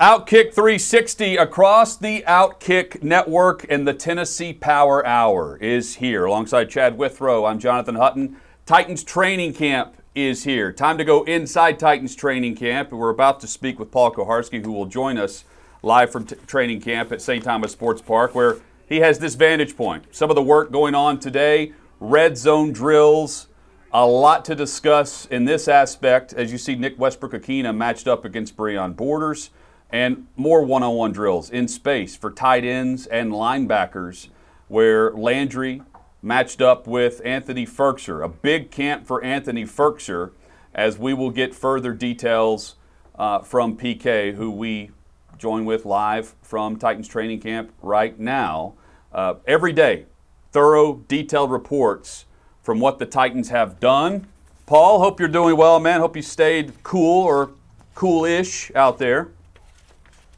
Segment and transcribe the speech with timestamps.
[0.00, 6.26] Outkick 360 across the Outkick network and the Tennessee Power Hour is here.
[6.26, 8.36] Alongside Chad Withrow, I'm Jonathan Hutton.
[8.66, 10.70] Titans training camp is here.
[10.70, 12.90] Time to go inside Titans training camp.
[12.90, 15.44] and We're about to speak with Paul Kuharsky, who will join us
[15.82, 17.42] live from t- training camp at St.
[17.42, 20.14] Thomas Sports Park, where he has this vantage point.
[20.14, 23.46] Some of the work going on today, red zone drills,
[23.94, 28.58] a lot to discuss in this aspect as you see Nick Westbrook-Ikhine matched up against
[28.58, 29.48] Breon Borders
[29.90, 34.28] and more one on one drills in space for tight ends and linebackers,
[34.68, 35.82] where Landry
[36.22, 38.24] matched up with Anthony Firkser.
[38.24, 40.32] A big camp for Anthony Firkser,
[40.74, 42.74] as we will get further details
[43.16, 44.90] uh, from PK, who we
[45.38, 48.74] join with live from Titans training camp right now.
[49.12, 50.06] Uh, every day,
[50.50, 52.24] thorough, detailed reports
[52.62, 54.26] from what the Titans have done.
[54.66, 56.00] Paul, hope you're doing well, man.
[56.00, 57.50] Hope you stayed cool or
[57.94, 59.28] cool-ish out there.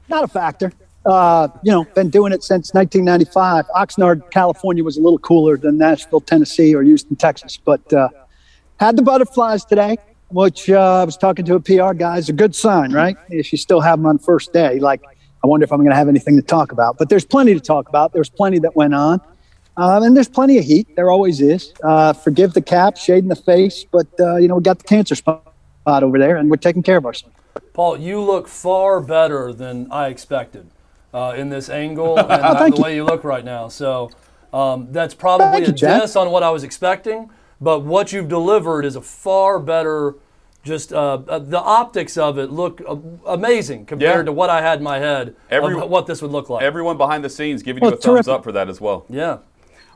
[0.09, 0.73] Not a factor.
[1.07, 3.67] Uh, you know, been doing it since 1995.
[3.75, 7.57] Oxnard, California was a little cooler than Nashville, Tennessee, or Houston, Texas.
[7.57, 8.09] But uh,
[8.79, 9.97] had the butterflies today,
[10.29, 12.19] which uh, I was talking to a PR guy.
[12.19, 13.17] It's a good sign, right?
[13.31, 15.03] If you still have them on first day, like
[15.43, 16.99] I wonder if I'm going to have anything to talk about.
[16.99, 18.13] But there's plenty to talk about.
[18.13, 19.21] There's plenty that went on.
[19.79, 20.97] Um, and there's plenty of heat.
[20.97, 21.73] There always is.
[21.83, 24.85] Uh, forgive the cap, shade in the face, but uh, you know we got the
[24.85, 25.43] cancer spot
[25.87, 27.38] over there, and we're taking care of ourselves.
[27.73, 30.67] Paul, you look far better than I expected
[31.15, 32.83] uh, in this angle and uh, the you.
[32.83, 33.69] way you look right now.
[33.69, 34.11] So
[34.53, 37.31] um, that's probably Thank a you, diss on what I was expecting,
[37.61, 40.15] but what you've delivered is a far better.
[40.65, 42.97] Just uh, uh the optics of it look uh,
[43.27, 44.23] amazing compared Yeah.
[44.25, 46.63] to what I had in my head Every- of what this would look like.
[46.65, 49.07] Everyone behind the scenes giving Well, you a thumbs up for that as well.
[49.09, 49.39] yeah.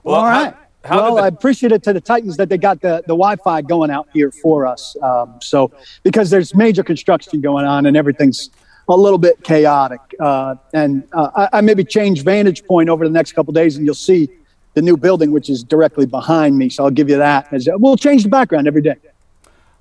[0.04, 0.54] Well, All how- right.
[0.84, 3.62] How well, the- I appreciate it to the Titans that they got the, the Wi-Fi
[3.62, 4.96] going out here for us.
[5.02, 5.70] Um, so
[6.02, 8.50] because there's major construction going on and everything's
[8.88, 13.12] a little bit chaotic, uh, and uh, I, I maybe change vantage point over the
[13.12, 14.28] next couple days, and you'll see
[14.74, 16.68] the new building, which is directly behind me.
[16.68, 17.52] So I'll give you that.
[17.52, 18.96] As, we'll change the background every day.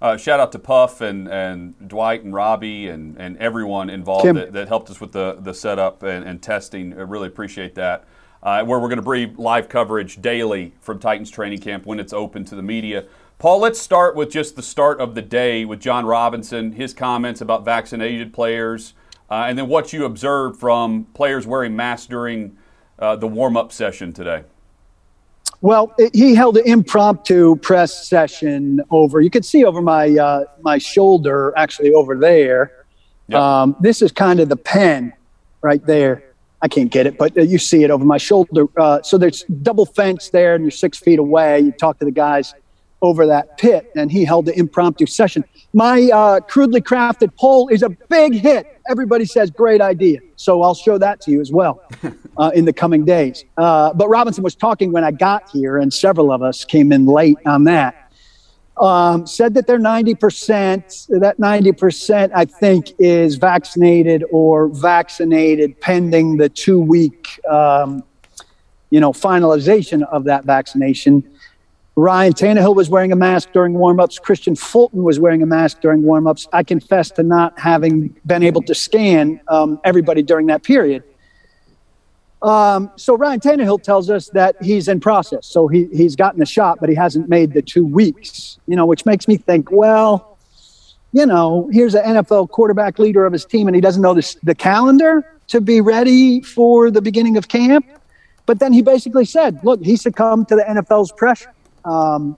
[0.01, 4.51] Uh, shout out to Puff and, and Dwight and Robbie and, and everyone involved that,
[4.53, 6.93] that helped us with the, the setup and, and testing.
[6.93, 8.05] I really appreciate that.
[8.43, 12.11] Uh, where we're going to bring live coverage daily from Titans training camp when it's
[12.11, 13.05] open to the media.
[13.37, 17.41] Paul, let's start with just the start of the day with Jon Robinson, his comments
[17.41, 18.93] about vaccinated players,
[19.29, 22.57] uh, and then what you observed from players wearing masks during
[22.97, 24.43] uh, the warm up session today.
[25.61, 29.21] Well, it, he held an impromptu press session over.
[29.21, 32.85] You could see over my uh, my shoulder, actually over there.
[33.27, 33.39] Yep.
[33.39, 35.13] Um, this is kind of the pen
[35.61, 36.30] right there.
[36.61, 38.65] I can't get it, but uh, you see it over my shoulder.
[38.77, 41.59] Uh, so there's double fence there, and you're six feet away.
[41.59, 42.53] You talk to the guys
[43.01, 45.43] over that pit, and he held the impromptu session.
[45.73, 48.79] My uh, crudely crafted poll is a big hit.
[48.89, 51.81] Everybody says great idea, so I'll show that to you as well
[52.37, 53.43] uh, in the coming days.
[53.57, 57.05] Uh, but Robinson was talking when I got here, and several of us came in
[57.05, 58.00] late on that.
[58.77, 61.19] Um, said that they're 90%.
[61.19, 68.03] That 90%, I think, is vaccinated or vaccinated pending the two week, um,
[68.89, 71.23] you know, finalization of that vaccination.
[71.95, 74.19] Ryan Tannehill was wearing a mask during warmups.
[74.19, 76.47] Kristian Fulton was wearing a mask during warmups.
[76.53, 81.03] I confess to not having been able to scan um, everybody during that period.
[82.41, 85.45] Um, so Ryan Tannehill tells us that he's in process.
[85.45, 88.85] So he, he's gotten the shot, but he hasn't made the two weeks, you know,
[88.85, 90.37] which makes me think, well,
[91.11, 94.55] you know, here's an NFL quarterback leader of his team, and he doesn't know the
[94.55, 97.85] calendar to be ready for the beginning of camp.
[98.45, 101.53] But then he basically said, look, he succumbed to the NFL's pressure.
[101.85, 102.37] Um,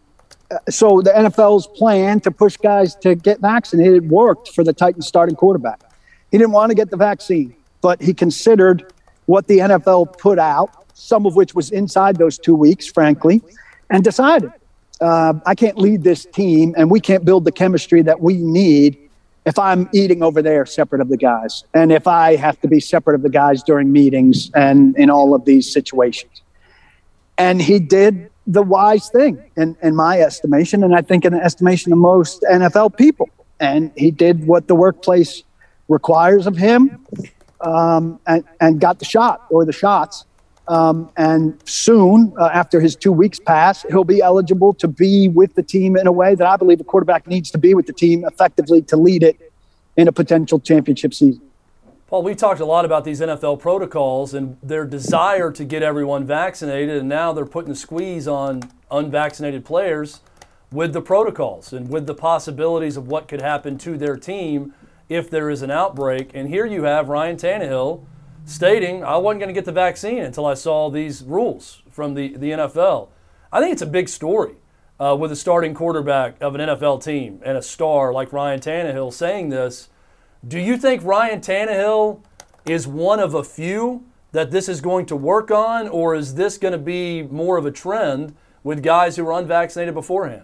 [0.69, 5.35] so the NFL's plan to push guys to get vaccinated worked for the Titans starting
[5.35, 5.81] quarterback.
[6.31, 8.92] He didn't want to get the vaccine, but he considered
[9.25, 13.41] what the NFL put out, some of which was inside those two weeks, frankly,
[13.89, 14.51] and decided
[15.01, 18.97] uh, I can't lead this team and we can't build the chemistry that we need
[19.45, 22.79] if I'm eating over there separate of the guys and if I have to be
[22.79, 26.41] separate of the guys during meetings and in all of these situations.
[27.37, 31.43] And he did the wise thing in, in my estimation, and I think in the
[31.43, 33.29] estimation of most NFL people.
[33.59, 35.43] And he did what the workplace
[35.87, 37.05] requires of him
[37.63, 40.25] um, and, and got the shot or the shots.
[40.67, 45.55] Um, and soon, uh, after his two weeks pass, he'll be eligible to be with
[45.55, 47.93] the team in a way that I believe a quarterback needs to be with the
[47.93, 49.51] team effectively to lead it
[49.97, 51.41] in a potential championship season.
[52.07, 56.25] Paul, we talked a lot about these NFL protocols and their desire to get everyone
[56.25, 58.61] vaccinated, and now they're putting a squeeze on
[58.91, 60.21] unvaccinated players
[60.71, 64.73] with the protocols and with the possibilities of what could happen to their team
[65.09, 66.31] if there is an outbreak.
[66.33, 68.05] And here you have Ryan Tannehill
[68.45, 72.35] stating, I wasn't going to get the vaccine until I saw these rules from the,
[72.35, 73.09] the NFL.
[73.51, 74.55] I think it's a big story
[74.99, 79.13] uh, with a starting quarterback of an NFL team and a star like Ryan Tannehill
[79.13, 79.89] saying this
[80.45, 82.21] do you think Ryan Tannehill
[82.65, 86.57] is one of a few that this is going to work on, or is this
[86.57, 90.43] going to be more of a trend with guys who were unvaccinated beforehand?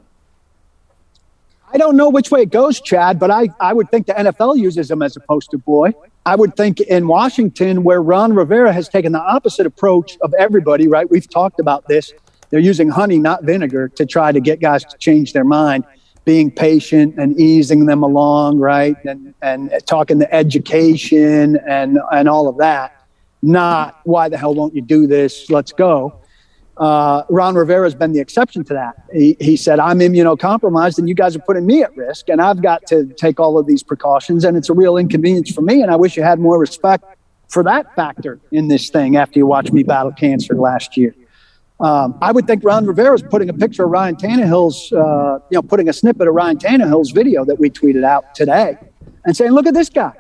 [1.71, 4.57] I don't know which way it goes, Chad, but I, I would think the NFL
[4.57, 5.93] uses him as a poster boy.
[6.25, 10.87] I would think in Washington, where Ron Rivera has taken the opposite approach of everybody,
[10.87, 11.09] right?
[11.09, 12.13] We've talked about this.
[12.49, 15.85] They're using honey, not vinegar, to try to get guys to change their mind
[16.25, 18.95] being patient and easing them along, right?
[19.05, 23.03] And, and talking the education and, and all of that.
[23.41, 25.49] Not why the hell won't you do this?
[25.49, 26.19] Let's go.
[26.79, 28.95] Uh, Ron Rivera has been the exception to that.
[29.13, 32.61] He, he said, I'm immunocompromised and you guys are putting me at risk, and I've
[32.61, 35.81] got to take all of these precautions, and it's a real inconvenience for me.
[35.81, 37.03] And I wish you had more respect
[37.49, 41.13] for that factor in this thing after you watched me battle cancer last year.
[41.81, 45.57] Um, I would think Ron Rivera is putting a picture of Ryan Tannehill's, uh, you
[45.57, 48.77] know, putting a snippet of Ryan Tannehill's video that we tweeted out today
[49.25, 50.13] and saying, look at this guy.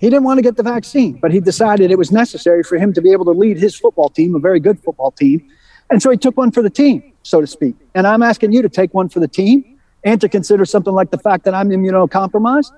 [0.00, 2.92] He didn't want to get the vaccine, but he decided it was necessary for him
[2.92, 5.48] to be able to lead his football team, a very good football team.
[5.90, 7.76] And so he took one for the team, so to speak.
[7.94, 11.10] And I'm asking you to take one for the team and to consider something like
[11.10, 12.72] the fact that I'm immunocompromised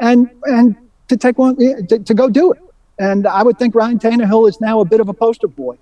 [0.00, 0.76] and, and
[1.08, 2.60] to take one, to, to go do it.
[2.98, 5.76] And I would think Ryan Tannehill is now a bit of a poster boy.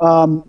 [0.00, 0.48] Um,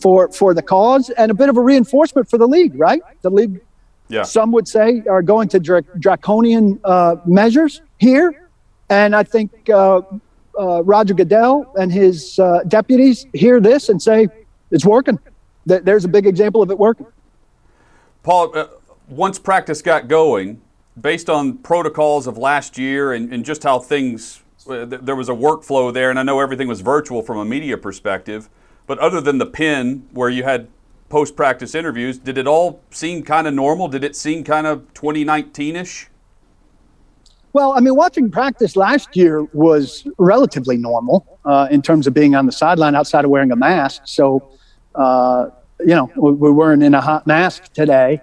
[0.00, 3.02] for for the cause and a bit of a reinforcement for the league, right?
[3.22, 3.60] The league,
[4.08, 4.22] yeah.
[4.22, 8.48] some would say, are going to dra- draconian uh, measures here,
[8.88, 10.02] and I think uh,
[10.58, 14.28] uh, Roger Goodell and his uh, deputies hear this and say
[14.70, 15.18] it's working.
[15.66, 17.06] There's a big example of it working.
[18.22, 18.66] Paul, uh,
[19.08, 20.60] once practice got going,
[21.00, 25.34] based on protocols of last year and, and just how things, uh, there was a
[25.34, 28.48] workflow there, and I know everything was virtual from a media perspective
[28.90, 30.66] but other than the pin where you had
[31.10, 33.86] post practice interviews, did it all seem kind of normal?
[33.86, 36.08] Did it seem kind of 2019 ish?
[37.52, 42.34] Well, I mean, watching practice last year was relatively normal uh, in terms of being
[42.34, 44.02] on the sideline outside of wearing a mask.
[44.06, 44.58] So,
[44.98, 48.20] you know, we, we, weren't in a hot mask today.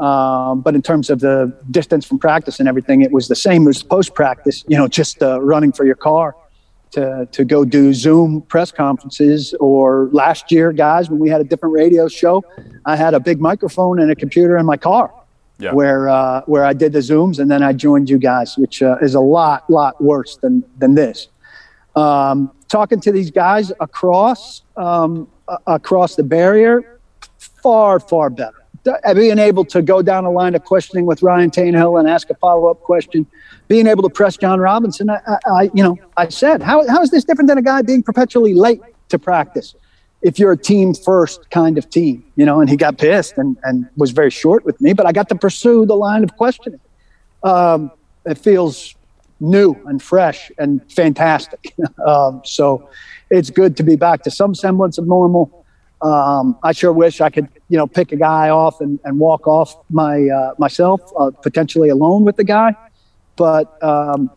[0.00, 3.66] Um, but in terms of the distance from practice and everything, it was the same
[3.66, 6.36] as post practice, you know, just uh, running for your car
[6.90, 9.54] to, to go do Zoom press conferences.
[9.54, 12.44] Or last year, guys, when we had a different radio show,
[12.84, 15.12] I had a big microphone and a computer in my car.
[15.58, 15.72] Yeah.
[15.72, 18.98] Where uh, where I did the zooms and then I joined you guys, which uh,
[19.00, 21.28] is a lot lot worse than than this.
[21.94, 25.26] Um, talking to these guys across um,
[25.66, 26.98] across the barrier,
[27.38, 28.66] far far better
[29.14, 32.34] being able to go down a line of questioning with Ryan Tannehill and ask a
[32.34, 33.26] follow up question,
[33.68, 37.10] being able to press Jon Robinson, I, I, you know, I said, how, how is
[37.10, 39.74] this different than a guy being perpetually late to practice?
[40.22, 43.56] If you're a team first kind of team, you know, and he got pissed and,
[43.64, 46.80] and was very short with me, but I got to pursue the line of questioning.
[47.42, 47.90] Um,
[48.24, 48.94] it feels
[49.40, 51.74] new and fresh and fantastic.
[52.06, 52.88] um, so
[53.30, 55.64] it's good to be back to some semblance of normal.
[56.02, 59.46] Um, I sure wish I could, you know, pick a guy off and, and walk
[59.46, 62.74] off my uh, myself, uh, potentially alone with the guy.
[63.36, 64.30] But um,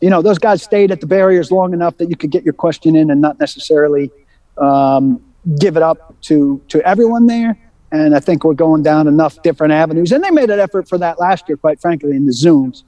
[0.00, 2.54] you know, those guys stayed at the barriers long enough that you could get your
[2.54, 4.10] question in and not necessarily
[4.58, 5.22] um,
[5.58, 7.58] give it up to to everyone there.
[7.92, 10.10] And I think we're going down enough different avenues.
[10.10, 12.82] And they made an effort for that last year, quite frankly, in the Zooms.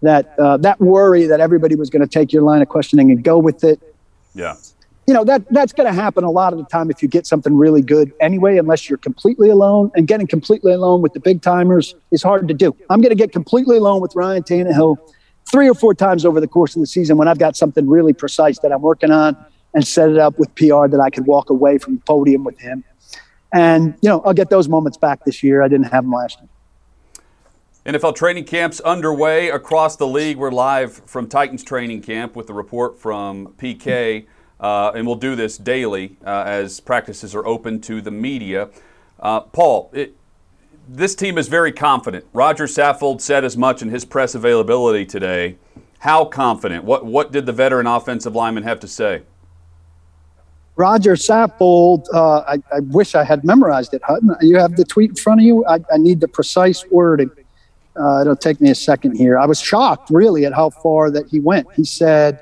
[0.00, 3.22] That uh, that worry that everybody was going to take your line of questioning and
[3.24, 3.82] go with it.
[4.32, 4.54] Yeah
[5.08, 7.26] you know that that's going to happen a lot of the time if you get
[7.26, 9.90] something really good anyway unless you're completely alone.
[9.94, 12.76] And getting completely alone with the big timers is hard to do.
[12.90, 14.98] I'm going to get completely alone with ryan tannehill
[15.50, 18.12] three or four times over the course of the season when i've got something really
[18.12, 19.34] precise that i'm working on
[19.72, 22.60] and set it up with pr that i could walk away from the podium with
[22.60, 22.84] him.
[23.54, 25.62] And you know i'll get those moments back this year.
[25.62, 26.50] I didn't have them last year.
[27.94, 30.36] NFL training camps underway across the league.
[30.36, 34.26] We're live from Titans training camp with the report from PK.
[34.60, 38.68] Uh, and we'll do this daily uh, as practices are open to the media.
[39.20, 40.16] Uh, Paul, it,
[40.88, 42.24] this team is very confident.
[42.32, 45.56] Rodger Saffold said as much in his press availability today.
[46.00, 46.84] How confident?
[46.84, 49.22] What what did the veteran offensive lineman have to say?
[50.76, 54.30] Rodger Saffold, uh, I, I, wish I had memorized it, Hutton.
[54.40, 55.66] You have the tweet in front of you?
[55.66, 57.32] I, I need the precise wording.
[57.96, 59.36] Uh, it'll take me a second here.
[59.36, 61.66] I was shocked, really, at how far that he went.
[61.74, 62.38] He said,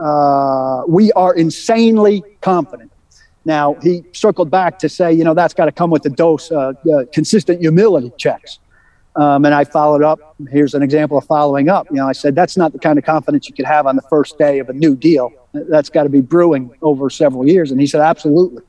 [0.00, 2.90] uh, We are insanely confident.
[3.44, 6.52] Now, he circled back to say, you know, that's got to come with a dose,
[6.52, 8.58] uh, uh, consistent humility checks.
[9.16, 10.36] Um, and I followed up.
[10.50, 11.88] Here's an example of following up.
[11.90, 14.02] You know, I said, that's not the kind of confidence you could have on the
[14.02, 15.32] first day of a new deal.
[15.52, 17.70] That's got to be brewing over several years.
[17.70, 18.62] And he said, absolutely.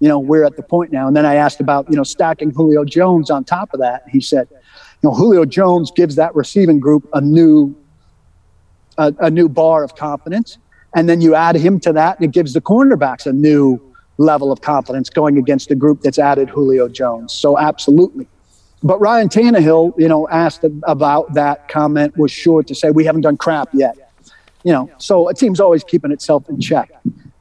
[0.00, 1.06] You know, we're at the point now.
[1.06, 4.02] And then I asked about, you know, stacking Julio Jones on top of that.
[4.10, 7.76] He said, you know, Julio Jones gives that receiving group a new,
[8.98, 10.58] a, a new bar of confidence.
[10.94, 13.80] And then you add him to that, and it gives the cornerbacks a new
[14.18, 17.32] level of confidence going against a group that's added Julio Jones.
[17.32, 18.28] So absolutely.
[18.82, 23.22] But Ryan Tannehill, you know, asked about that comment was sure to say we haven't
[23.22, 23.96] done crap yet.
[24.62, 26.90] You know, so a team's always keeping itself in check.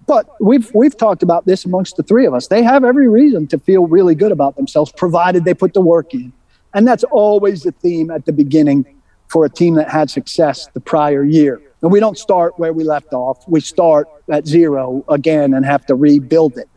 [0.06, 2.48] But we've we've talked about this amongst the three of us.
[2.48, 6.14] They have every reason to feel really good about themselves, provided they put the work
[6.14, 6.34] in.
[6.74, 8.86] And that's always the theme at the beginning
[9.28, 11.62] for a team that had success the prior year.
[11.84, 13.46] And we don't start where we left off.
[13.48, 16.70] We start at zero again and have to rebuild it.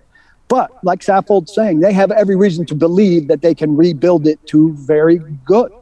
[0.48, 4.44] But like Saffold's saying, they have every reason to believe that they can rebuild it
[4.48, 5.72] to very good.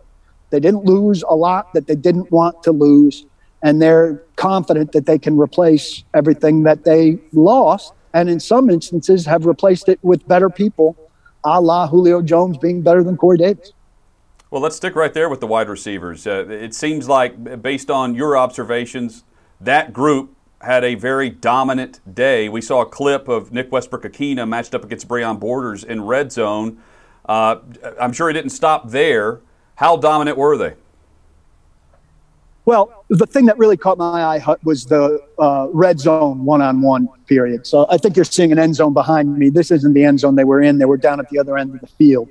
[0.50, 3.24] They didn't lose a lot that they didn't want to lose,
[3.62, 9.24] and they're confident that they can replace everything that they lost, and in some instances
[9.26, 10.96] have replaced it with better people,
[11.44, 13.72] a la Julio Jones being better than Corey Davis.
[14.54, 16.28] Well, let's stick right there with the wide receivers.
[16.28, 19.24] Uh, it seems like, based on your observations,
[19.60, 22.48] that group had a very dominant day.
[22.48, 26.80] We saw a clip of Nick Westbrook-Ikhine matched up against Breon Borders in red zone.
[27.28, 27.56] Uh,
[28.00, 29.40] I'm sure he didn't stop there.
[29.74, 30.74] How dominant were they?
[32.64, 37.66] Well, the thing that really caught my eye was the uh, red zone one-on-one period.
[37.66, 39.48] So I think you're seeing an end zone behind me.
[39.48, 40.78] This isn't the end zone they were in.
[40.78, 42.28] They were down at the other end of the field.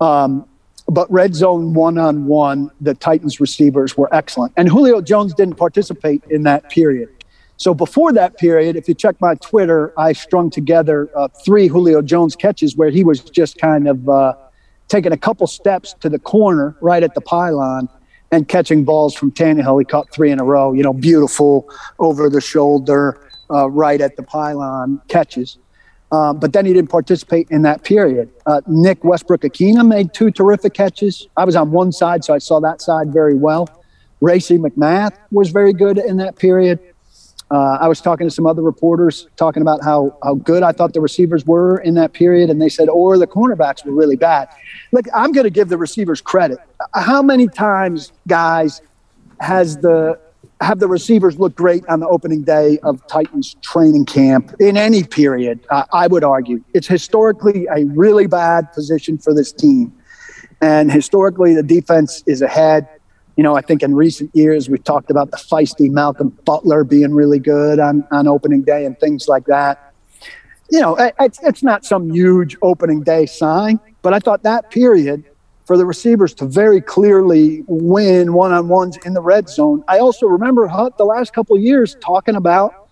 [0.00, 0.46] Um,
[0.88, 4.52] but red zone one on one, the Titans receivers were excellent.
[4.56, 7.08] And Julio Jones didn't participate in that period.
[7.56, 12.02] So before that period, if you check my Twitter, I strung together uh, three Julio
[12.02, 14.34] Jones catches where he was just kind of uh,
[14.88, 17.88] taking a couple steps to the corner right at the pylon
[18.30, 19.80] and catching balls from Tannehill.
[19.80, 24.16] He caught three in a row, you know, beautiful over the shoulder, uh, right at
[24.16, 25.58] the pylon catches.
[26.16, 28.26] Um, but then he didn't participate in that period.
[28.46, 31.14] Uh, Nick Westbrook-Ikhine made two terrific catches.
[31.36, 33.68] I was on one side, so I saw that side very well.
[34.20, 36.78] Racey McMath was very good in that period.
[37.50, 40.94] Uh, I was talking to some other reporters talking about how, how good I thought
[40.94, 44.48] the receivers were in that period, and they said, or the cornerbacks were really bad.
[44.92, 46.58] Look, I'm going to give the receivers credit.
[46.94, 48.80] How many times, guys,
[49.40, 50.18] has the
[50.60, 55.04] have the receivers look great on the opening day of Titans training camp in any
[55.04, 55.60] period.
[55.70, 59.92] Uh, I would argue it's historically a really bad position for this team.
[60.62, 62.88] And historically, the defense is ahead.
[63.36, 67.12] You know, I think in recent years, we've talked about the feisty Malcolm Butler being
[67.12, 69.92] really good on, on opening day and things like that.
[70.70, 75.24] You know, it's, it's not some huge opening day sign, but I thought that period
[75.66, 79.82] for the receivers to very clearly win one on ones in the red zone.
[79.88, 82.88] I also remember Hut the last couple years talking about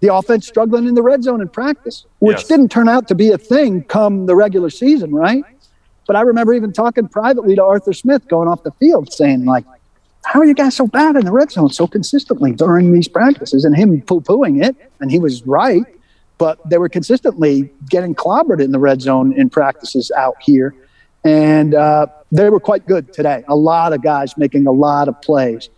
[0.00, 2.48] the offense struggling in the red zone in practice, which yes.
[2.48, 5.44] didn't turn out to be a thing come the regular season, right?
[6.06, 9.64] But I remember even talking privately to Arthur Smith going off the field saying, like,
[10.24, 13.64] how are you guys so bad in the red zone so consistently during these practices?
[13.64, 15.84] And him poo pooing it, and he was right,
[16.38, 20.74] but they were consistently getting clobbered in the red zone in practices out here
[21.24, 23.44] and uh, they were quite good today.
[23.48, 25.68] A lot of guys making a lot of plays.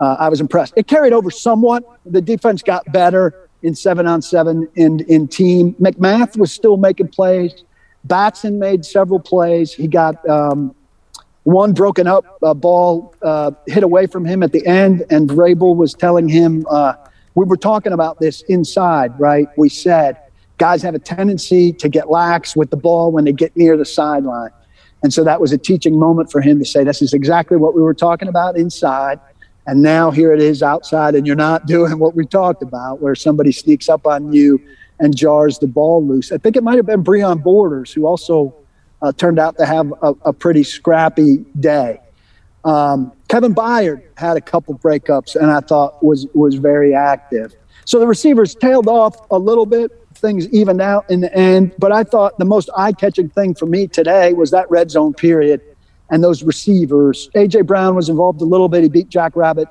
[0.00, 0.74] Uh, I was impressed.
[0.76, 1.84] It carried over somewhat.
[2.06, 5.74] The defense got better in seven on seven and in team.
[5.74, 7.64] McMath was still making plays.
[8.04, 9.72] Batson made several plays.
[9.72, 10.74] He got um,
[11.42, 12.24] one broken up
[12.56, 16.94] ball uh, hit away from him at the end, and Vrabel was telling him, uh,
[17.34, 19.48] we were talking about this inside, right?
[19.56, 20.18] We said
[20.58, 23.84] guys have a tendency to get lax with the ball when they get near the
[23.84, 24.50] sideline.
[25.02, 27.74] And so that was a teaching moment for him to say, this is exactly what
[27.74, 29.20] we were talking about inside.
[29.66, 33.14] And now here it is outside, and you're not doing what we talked about, where
[33.14, 34.60] somebody sneaks up on you
[34.98, 36.32] and jars the ball loose.
[36.32, 38.54] I think it might have been Breon Borders, who also
[39.02, 42.00] uh, turned out to have a, a pretty scrappy day.
[42.64, 47.54] Um, Kevin Byard had a couple breakups, and I thought was was very active.
[47.84, 51.74] So the receivers tailed off a little bit things evened out in the end.
[51.78, 55.14] But I thought the most eye catching thing for me today was that red zone
[55.14, 55.60] period
[56.10, 57.28] and those receivers.
[57.34, 57.62] A.J.
[57.62, 58.82] Brown was involved a little bit.
[58.82, 59.68] He beat Jack Rabbit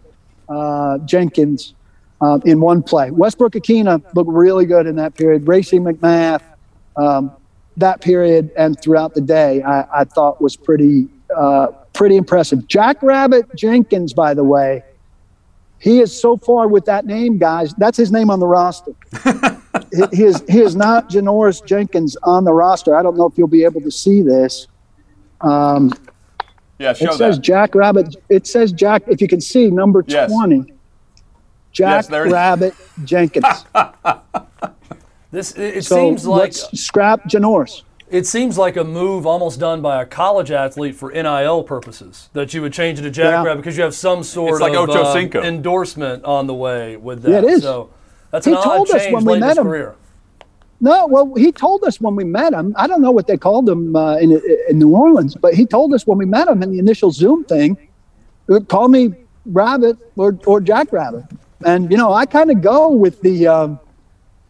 [0.50, 1.74] uh, Jenkins
[2.22, 3.12] um, in one play.
[3.12, 5.48] Westbrook Ikhine looked really good in that period.
[5.48, 6.42] Racey McMath,
[6.96, 7.32] um,
[7.78, 12.68] that period and throughout the day, I, I thought was pretty uh, pretty impressive.
[12.68, 14.84] Jack Rabbit Jenkins, by the way,
[15.80, 17.74] he is so far with that name, guys.
[17.78, 18.94] That's his name on the roster.
[19.92, 22.96] he, he, is he is not Janoris Jenkins on the roster.
[22.96, 24.68] I don't know if you'll be able to see this.
[25.42, 25.94] Um,
[26.80, 27.42] yeah, show it says that.
[27.42, 28.16] Jack Rabbit.
[28.30, 29.04] It says Jack.
[29.08, 30.32] If you can see number Yes.
[30.32, 30.74] twenty,
[31.72, 32.30] Jack Yes, there.
[32.30, 33.46] Rabbit Jenkins.
[35.30, 37.84] This it, it so seems like let's scrap Janoris.
[38.10, 42.30] it seems like a move almost done by a college athlete for NIL purposes.
[42.32, 43.44] That you would change it to Jack Yeah.
[43.44, 47.24] Rabbit because you have some sort It's like of uh, endorsement on the way with
[47.24, 47.32] that.
[47.32, 47.62] Yeah, it is.
[47.62, 47.90] So
[48.32, 49.64] that's He told us when we met him.
[49.66, 49.96] career.
[50.80, 52.74] No, well, he told us when we met him.
[52.78, 55.94] I don't know what they called him uh, in, in New Orleans, but he told
[55.94, 57.78] us when we met him in the initial Zoom thing,
[58.50, 59.14] uh, call me
[59.48, 61.24] Rabbit or, or Jack Rabbit.
[61.66, 63.80] And you know, I kind of go with the um,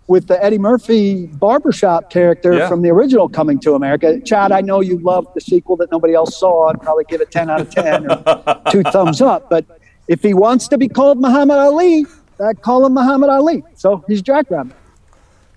[0.08, 2.68] with the Eddie Murphy barbershop character Yeah.
[2.68, 4.20] from the original Coming to America.
[4.22, 6.68] Chad, I know you loved the sequel that nobody else saw.
[6.70, 9.50] I'd probably give it ten out of ten or two thumbs up.
[9.50, 9.66] But
[10.10, 12.06] if he wants to be called Muhammad Ali,
[12.40, 13.64] I call him Muhammad Ali.
[13.76, 14.76] So he's Jack Rabbit.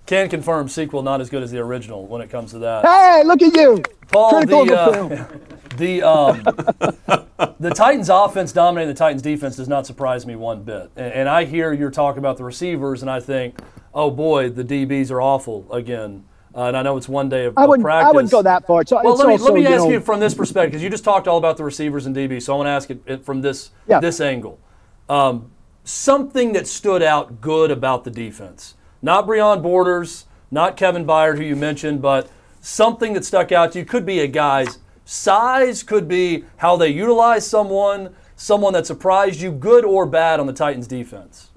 [0.05, 2.85] Can confirm sequel not as good as the original when it comes to that.
[2.85, 3.81] Hey, look at you.
[4.11, 5.27] Paul, Critical the, uh,
[5.77, 10.91] the um, the Titans' offense dominating the Titans' defense does not surprise me one bit.
[10.97, 13.57] And, and I hear your talk about the receivers, and I think,
[13.93, 16.25] oh boy, the DBs are awful again.
[16.53, 17.85] Uh, and I know it's one day of, I of wouldn't.
[17.85, 18.09] practice.
[18.09, 18.85] I wouldn't go that far.
[18.85, 20.89] So Well, let me, also, let me ask know, you from this perspective, because you
[20.89, 22.41] just talked all about the receivers and DB.
[22.41, 24.01] So I want to ask it, it from this Yeah.
[24.01, 24.59] this angle.
[25.07, 25.51] Um,
[25.83, 31.43] something that stood out good about the defense, not Breon Borders, not Kevin Byard, who
[31.43, 36.07] you mentioned, but something that stuck out to you could be a guy's size, could
[36.07, 40.87] be how they utilize someone, someone that surprised you, good or bad, on the Titans'
[40.87, 41.49] defense.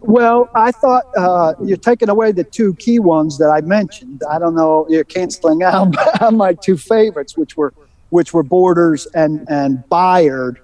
[0.00, 4.22] Well, I thought uh, you're taking away the two key ones that I mentioned.
[4.30, 4.86] I don't know.
[4.90, 5.94] You're canceling out
[6.32, 7.72] my two favorites, which were
[8.10, 10.58] which were Borders and and Byard.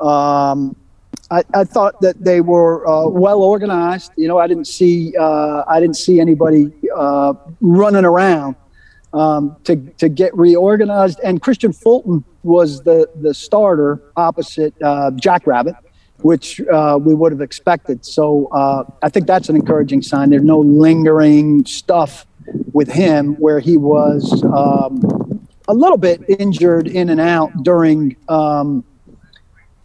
[0.00, 0.76] Um,
[1.34, 4.12] I, I thought that they were uh, well organized.
[4.16, 8.54] You know, I didn't see uh, I didn't see anybody uh, running around
[9.12, 11.18] um, to to get reorganized.
[11.24, 15.74] And Kristian Fulton was the the starter opposite uh, Jack Rabbit,
[16.18, 18.04] which uh, we would have expected.
[18.06, 20.30] So uh, I think that's an encouraging sign.
[20.30, 22.26] There's no lingering stuff
[22.72, 28.16] with him where he was um, a little bit injured in and out during.
[28.28, 28.84] Um,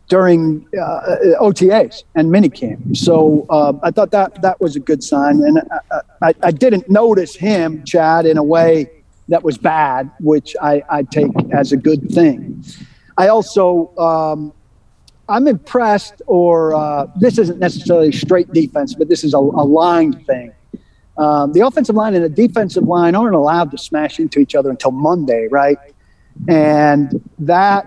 [0.10, 2.98] during uh, OTAs and minicamp.
[2.98, 6.90] So uh, I thought that that was a good sign, and I, I, I didn't
[6.90, 8.90] notice him, Chad, in a way
[9.30, 12.64] that was bad, which I, I take as a good thing.
[13.18, 14.52] I also um,
[15.30, 20.14] I'm impressed, or uh, this isn't necessarily straight defense, but this is a, a line
[20.26, 20.52] thing.
[21.18, 24.72] Um, the offensive line and the defensive line aren't allowed to smash into each other
[24.72, 25.78] until Monday, right?
[26.48, 27.86] And that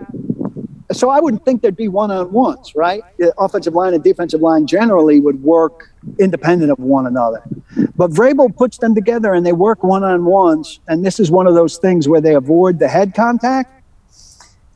[0.93, 3.03] so I wouldn't think there'd be one-on-ones, right?
[3.17, 7.43] The offensive line and defensive line generally would work independent of one another.
[7.95, 11.77] But Vrabel puts them together and they work one-on-ones, and this is one of those
[11.77, 13.83] things where they avoid the head contact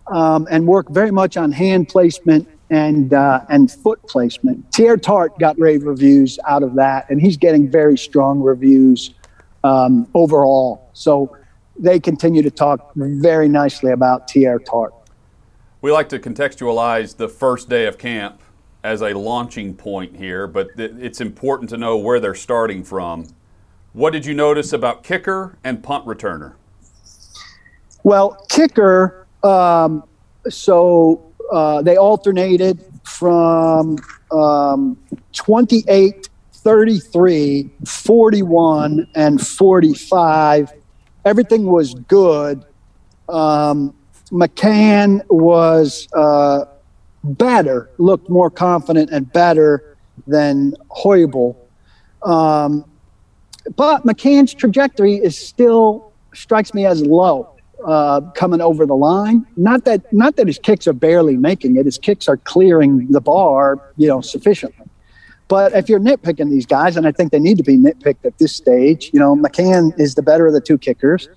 [0.08, 4.70] um, and work very much on hand placement and uh, and foot placement.
[4.72, 9.14] Teair Tart got rave reviews out of that, and he's getting very strong reviews
[9.64, 10.90] um, overall.
[10.94, 11.36] So
[11.80, 14.94] they continue to talk very nicely about Teair Tart.
[15.80, 18.42] We like to contextualize the first day of camp
[18.84, 23.28] as a launching point here, but th- it's important to know where they're starting from.
[23.94, 26.54] What did you notice about kicker and punt returner?
[28.04, 29.28] Well, kicker.
[29.44, 30.04] Um,
[30.50, 34.00] so uh, they alternated from
[34.32, 34.98] um,
[35.34, 40.74] 28, 33, 41, and 45.
[41.24, 42.66] Everything was good.
[43.30, 43.94] Um,
[44.32, 46.66] McCann was uh,
[47.24, 51.56] better, looked more confident and better than Haubeil.
[52.24, 52.86] Um,
[53.76, 57.50] but McCann's trajectory is still strikes me as low
[57.86, 59.46] uh, coming over the line.
[59.56, 63.22] Not that not that his kicks are barely making it; his kicks are clearing the
[63.22, 64.86] bar, you know, sufficiently.
[65.48, 68.38] But if you're nitpicking these guys, and I think they need to be nitpicked at
[68.38, 71.30] this stage, you know, McCann is the better of the two kickers.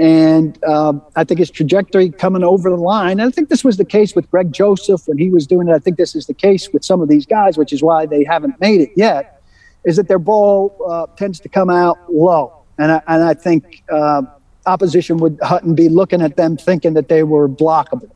[0.00, 3.76] And um, I think his trajectory coming over the line, and I think this was
[3.76, 5.72] the case with Greg Joseph when he was doing it.
[5.72, 8.24] I think this is the case with some of these guys, which is why they
[8.24, 9.42] haven't made it yet,
[9.84, 13.82] is that their ball uh, tends to come out low, and I, and I think
[13.92, 14.22] uh,
[14.64, 18.10] opposition would Hutton be looking at them thinking that they were blockable.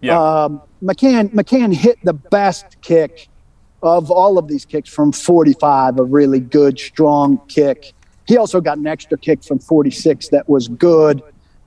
[0.00, 0.20] Yeah.
[0.20, 3.28] Um, McCann McCann hit the best kick
[3.84, 7.92] of all of these kicks from 45, a really good, strong kick.
[8.26, 11.22] He also got an extra kick from 46 that was good.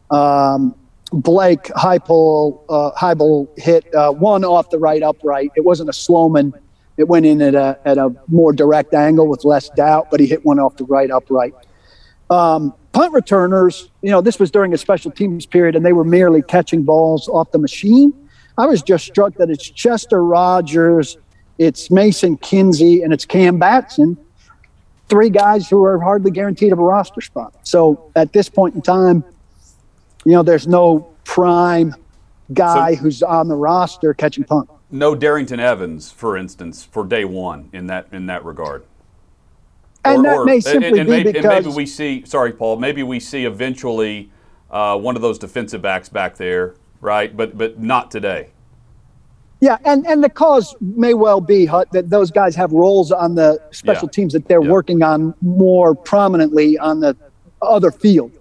[0.10, 0.76] Um,
[1.12, 5.52] Blake Haubeil, uh, Haubeil hit uh, one off the right upright.
[5.56, 6.54] It wasn't a Sloman.
[6.98, 10.26] It went in at a, at a more direct angle with less doubt, but he
[10.26, 11.54] hit one off the right upright.
[12.30, 16.04] Um, punt returners, you know, this was during a special teams period, and they were
[16.04, 18.12] merely catching balls off the machine.
[18.58, 21.18] I was just struck that it's Chester Rogers,
[21.60, 24.18] it's Mason Kinsey, and it's Cam Batson,
[25.10, 27.54] three guys who are hardly guaranteed of a roster spot.
[27.64, 29.24] So at this point in time,
[30.26, 31.96] you know, there's no prime
[32.54, 34.70] guy So- who's on the roster catching punt.
[34.90, 38.84] No Darrynton Evans, for instance, for day one in that in that regard.
[40.06, 42.24] And that may simply and be maybe, because and maybe we see.
[42.26, 42.78] Sorry, Paul.
[42.78, 44.32] Maybe we see eventually
[44.72, 47.36] uh, one of those defensive backs back there, right?
[47.36, 48.52] But but not today.
[49.60, 53.60] Yeah, and, and the cause may well be that those guys have roles on the
[53.72, 54.12] special Yeah.
[54.12, 54.72] teams that they're Yeah.
[54.72, 57.16] working on more prominently on the
[57.62, 58.32] other field.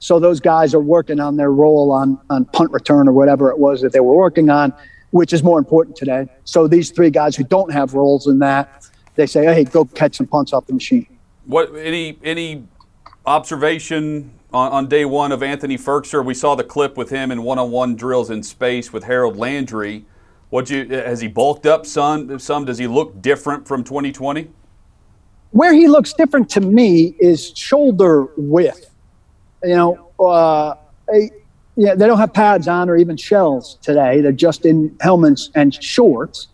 [0.00, 3.58] So those guys are working on their role on, on punt return or whatever it
[3.58, 4.72] was that they were working on,
[5.12, 6.26] which is more important today.
[6.44, 10.16] So these three guys who don't have roles in that, they say, hey, go catch
[10.16, 11.06] some punts off the machine.
[11.46, 12.64] What any any
[13.26, 16.24] observation on, on day one of Anthony Firkser?
[16.24, 20.04] We saw the clip with him in one-on-one drills in space with Harold Landry.
[20.50, 22.38] What you has he bulked up some?
[22.38, 24.48] Some does he look different from 2020?
[25.50, 28.90] Where he looks different to me is shoulder width.
[29.62, 30.74] You know, uh,
[31.12, 31.30] a-
[31.76, 34.20] yeah, they don't have pads on or even shells today.
[34.20, 36.48] They're just in helmets and shorts.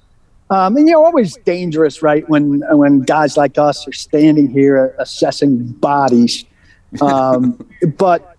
[0.49, 2.29] Um, and you're always dangerous, right?
[2.29, 6.45] When when guys like us are standing here assessing bodies,
[7.03, 7.59] um,
[7.99, 8.37] but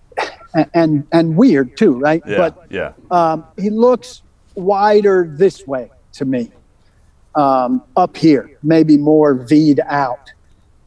[0.74, 2.22] and and weird too, right?
[2.28, 2.94] Yeah, But yeah.
[3.12, 4.24] um, he looks
[4.56, 6.52] wider this way to me,
[7.36, 10.32] um, up here, maybe more V'd out.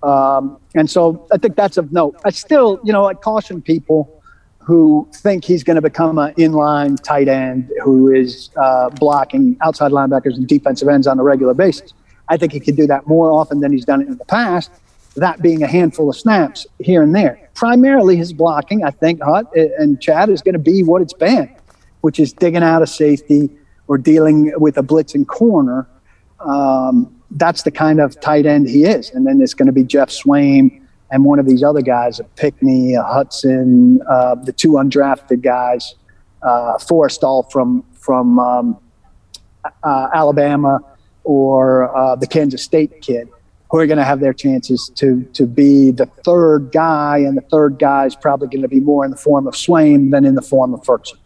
[0.02, 2.20] Um, and so I think that's of note.
[2.24, 4.22] I still, you know, I caution people
[4.58, 9.92] who think he's going to become an inline tight end who is uh, blocking outside
[9.92, 11.92] linebackers and defensive ends on a regular basis.
[12.28, 14.70] I think he could do that more often than he's done it in the past,
[15.16, 17.48] that being a handful of snaps here and there.
[17.54, 21.53] Primarily his blocking, I think, Hut and Chad is going to be what it's been,
[22.04, 23.48] which is digging out a safety
[23.88, 25.88] or dealing with a blitz blitzing corner.
[26.40, 26.94] Um,
[27.30, 29.08] that's the kind of tight end he is.
[29.08, 32.24] And then it's going to be Geoff Swaim and one of these other guys, a
[32.24, 35.94] Pickney, a Hudson, uh, the two undrafted guys,
[36.42, 38.78] uh, Forristall from from um,
[39.82, 40.80] uh, Alabama
[41.22, 43.30] or uh, the Kansas State kid,
[43.70, 47.46] who are going to have their chances to to be the third guy, and the
[47.50, 50.34] third guy is probably going to be more in the form of Swaim than in
[50.34, 51.18] the form of Ferguson.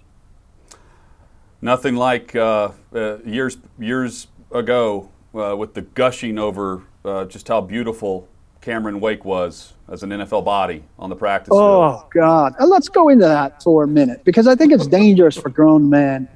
[1.60, 7.60] Nothing like uh, uh, years years ago uh, with the gushing over uh, just how
[7.60, 8.28] beautiful
[8.60, 11.60] Cameron Wake was as an NFL body on the practice field.
[11.60, 12.54] Oh God!
[12.60, 15.88] Uh, Let's go into that for a minute because I think it's dangerous for grown
[15.90, 16.28] men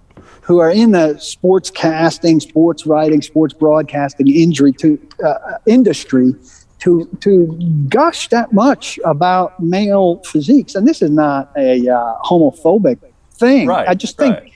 [0.43, 6.35] who are in the sports casting, sports writing, sports broadcasting injury to uh, industry
[6.81, 7.47] to to
[7.89, 10.75] gush that much about male physiques.
[10.75, 12.99] And this is not a uh, homophobic
[13.35, 13.69] thing.
[13.69, 14.52] Right, I just think right.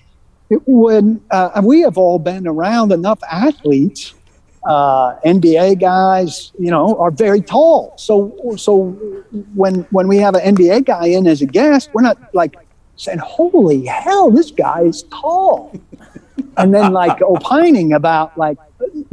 [0.49, 4.15] When uh, we have all been around enough athletes
[4.67, 7.95] uh, NBA guys, you know, are very tall.
[7.97, 8.91] So, so
[9.55, 12.57] when when we have an NBA guy in as a guest, we're not like
[12.97, 15.73] saying, "Holy hell, this guy is tall,"
[16.57, 18.59] and then like opining about like,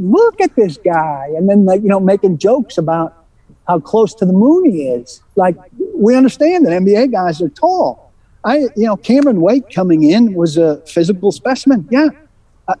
[0.00, 3.24] "Look at this guy," and then like you know making jokes about
[3.68, 5.22] how close to the moon he is.
[5.36, 5.56] Like
[5.94, 8.03] we understand that NBA guys are tall.
[8.44, 11.88] I, you know, Cameron Wake coming in was a physical specimen.
[11.90, 12.08] Yeah,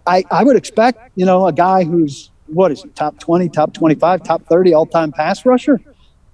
[0.06, 3.72] I, I would expect, you know, a guy who's what is he, top 20, top
[3.72, 5.80] 25, top 30 all time pass rusher.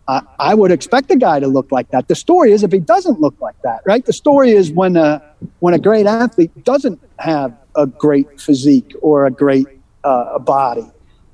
[0.08, 2.08] I I would expect a guy to look like that.
[2.08, 4.04] The story is if he doesn't look like that, right?
[4.04, 5.22] The story is when a,
[5.60, 9.66] when a great athlete doesn't have a great physique or a great
[10.02, 10.90] uh, body.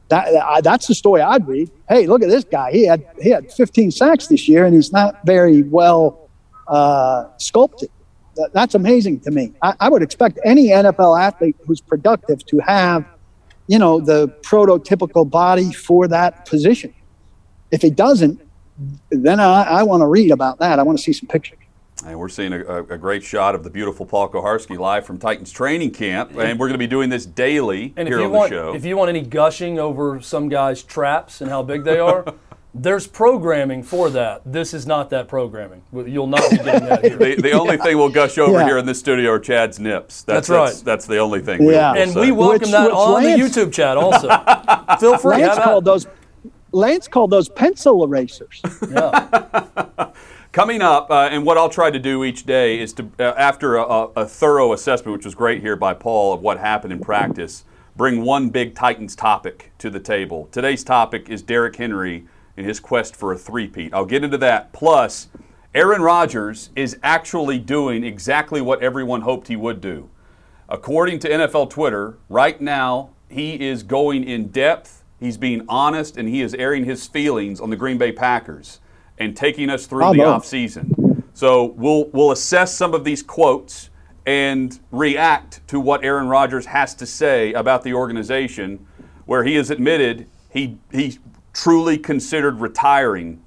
[0.09, 1.71] That, that's the story I'd read.
[1.89, 2.71] Hey, look at this guy.
[2.71, 6.26] He had he had 15 sacks this year, and he's not very well
[6.69, 7.91] uh, sculpted.
[8.53, 9.53] That's amazing to me.
[9.63, 13.07] I, I would expect any NFL athlete who's productive to have,
[13.67, 16.93] you know, the prototypical body for that position.
[17.71, 18.41] If he doesn't,
[19.11, 20.79] then I, I want to read about that.
[20.79, 21.59] I want to see some pictures.
[22.05, 25.19] And we're seeing a, a, a great shot of the beautiful Paul Kuharsky live from
[25.19, 28.27] Titans training camp, and we're going to be doing this daily And if here you
[28.27, 28.75] on want, the show.
[28.75, 32.35] if you want any gushing over some guys' traps and how big they are,
[32.79, 34.43] There's programming for that.
[34.45, 35.83] This is not that programming.
[35.95, 37.17] You'll not be getting that here.
[37.17, 38.67] the, the only thing we'll gush over Yeah.
[38.67, 40.23] here in this studio are Chad's nips.
[40.23, 40.67] That's That's, right.
[40.67, 41.65] That's, that's the only thing.
[41.65, 41.93] we'll- Yeah.
[41.93, 42.21] we'll and say.
[42.21, 44.29] we welcome Which- that which on Lance- the YouTube chat also.
[45.01, 45.39] Feel free.
[45.43, 46.07] Lance called those.
[46.73, 48.61] Lance called those pencil erasers.
[48.91, 50.09] Yeah.
[50.53, 53.77] Coming up, uh, and what I'll try to do each day is to, uh, after
[53.77, 56.99] a, a, a thorough assessment, which was great here by Paul of what happened in
[57.01, 57.65] practice,
[57.97, 60.49] bring one big Titans topic to the table.
[60.53, 63.93] Today's topic is Derrick Henry and his quest for a three-peat.
[63.93, 64.73] I'll get into that.
[64.73, 65.29] Plus,
[65.75, 70.09] Aaron Rodgers is actually doing exactly what everyone hoped he would do.
[70.69, 76.29] According to NFL Twitter, right now he is going in depth, he's being honest, and
[76.29, 78.81] he is airing his feelings on the Green Bay Packers
[79.19, 81.23] and taking us through the offseason.
[81.35, 83.91] So we'll we'll assess some of these quotes
[84.25, 88.87] and react to what Aaron Rodgers has to say about the organization,
[89.27, 91.19] where he has admitted he he
[91.57, 93.43] truly considered retiring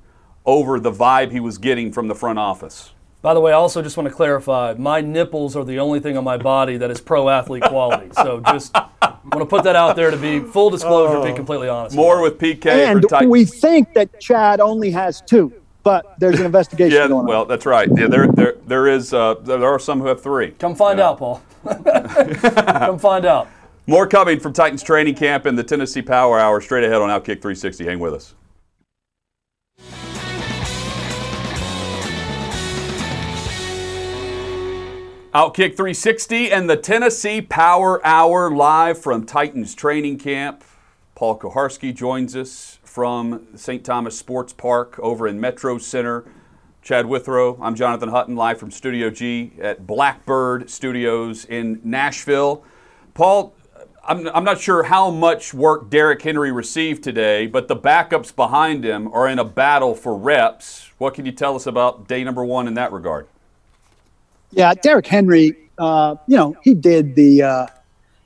[0.46, 2.92] over the vibe he was getting from the front office.
[3.22, 6.18] By the way, I also just want to clarify my nipples are the only thing
[6.18, 8.10] on my body that is pro athlete quality.
[8.16, 11.70] So just want to put that out there to be full disclosure, to be completely
[11.70, 11.96] honest.
[11.96, 16.46] More with PK and for we think that Chad only has two, but there's an
[16.46, 17.48] investigation Yeah, going well, on.
[17.48, 17.90] that's right.
[17.96, 19.14] Yeah, there, there, there is.
[19.14, 20.52] Uh, there are some who have three.
[20.52, 21.44] Come find out, Paul.
[21.66, 23.50] Come find out.
[23.90, 27.42] More coming from Titans training camp and the Tennessee Power Hour straight ahead on Outkick
[27.42, 27.86] 360.
[27.86, 28.36] Hang with us.
[35.34, 40.64] Outkick 360 and the Tennessee Power Hour live from Titans training camp.
[41.16, 43.84] Paul Kuharsky joins us from St.
[43.84, 46.26] Thomas Sports Park over in Metro Center.
[46.84, 52.64] Chad Withrow, I'm Jonathan Hutton, live from Studio G at Blackbird Studios in Nashville.
[53.16, 53.56] Paul,
[54.08, 58.84] I'm, I'm not sure how much work Derrick Henry received today, but the backups behind
[58.84, 60.90] him are in a battle for reps.
[60.98, 63.28] What can you tell us about day number one in that regard?
[64.52, 67.68] Yeah, Derrick Henry, uh, you know, he did the uh,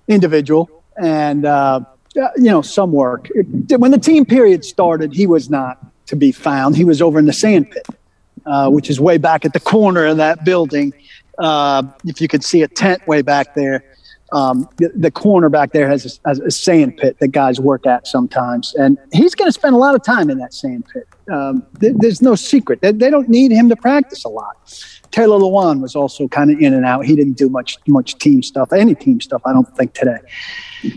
[0.08, 0.70] individual
[1.02, 1.82] and, uh,
[2.16, 3.30] you know, some work.
[3.70, 6.76] When the team period started, he was not to be found.
[6.76, 7.88] He was over in the sand pit,
[8.46, 10.94] uh, which is way back at the corner of that building.
[11.38, 13.84] Uh, if you could see a tent way back there,
[14.34, 17.86] um, the, the corner back there has a, has a sand pit that guys work
[17.86, 18.74] at sometimes.
[18.74, 21.08] And he's going to spend a lot of time in that sand pit.
[21.32, 22.82] Um, th- there's no secret.
[22.82, 24.58] They, they don't need him to practice a lot.
[25.12, 27.06] Taylor Lewan was also kind of in and out.
[27.06, 30.18] He didn't do much much team stuff, any team stuff, I don't think today.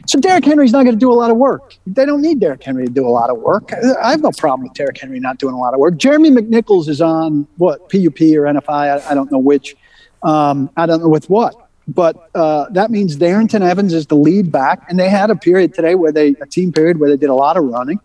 [0.06, 1.76] So Derrick Henry's not going to do a lot of work.
[1.86, 3.72] They don't need Derrick Henry to do a lot of work.
[4.02, 5.98] I have no problem with Derrick Henry not doing a lot of work.
[5.98, 9.76] Jeremy McNichols is on what PUP or NFI, I, I don't know which.
[10.22, 14.50] Um, I don't know with what, but uh, that means Darrynton Evans is the lead
[14.50, 17.30] back, and they had a period today where they a team period where they did
[17.30, 18.00] a lot of running,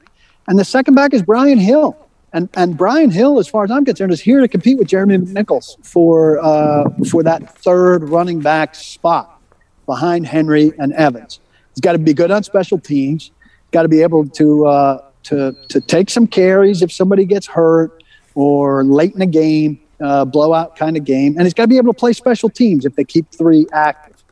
[0.47, 1.97] and the second back is Brian Hill.
[2.33, 5.17] And, and Brian Hill, as far as I'm concerned, is here to compete with Jeremy
[5.17, 9.41] McNichols for uh, for that third running back spot
[9.85, 11.41] behind Henry and Evans.
[11.73, 13.31] He's got to be good on special teams.
[13.71, 18.01] Got to be able to uh, to to take some carries if somebody gets hurt
[18.33, 21.77] or late in the game, uh, blowout kind of game, and he's got to be
[21.77, 24.23] able to play special teams if they keep three active.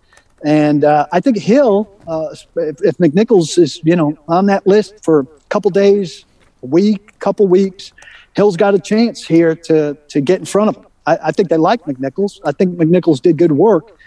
[0.44, 5.04] And uh, I think Hill, uh, if, if McNichols is you know on that list
[5.04, 6.26] for a couple days,
[6.64, 7.94] a week, couple weeks,
[8.36, 10.86] Hill's got a chance here to to get in front of him.
[11.06, 12.40] I, I think they like McNichols.
[12.46, 13.98] I think McNichols did good work,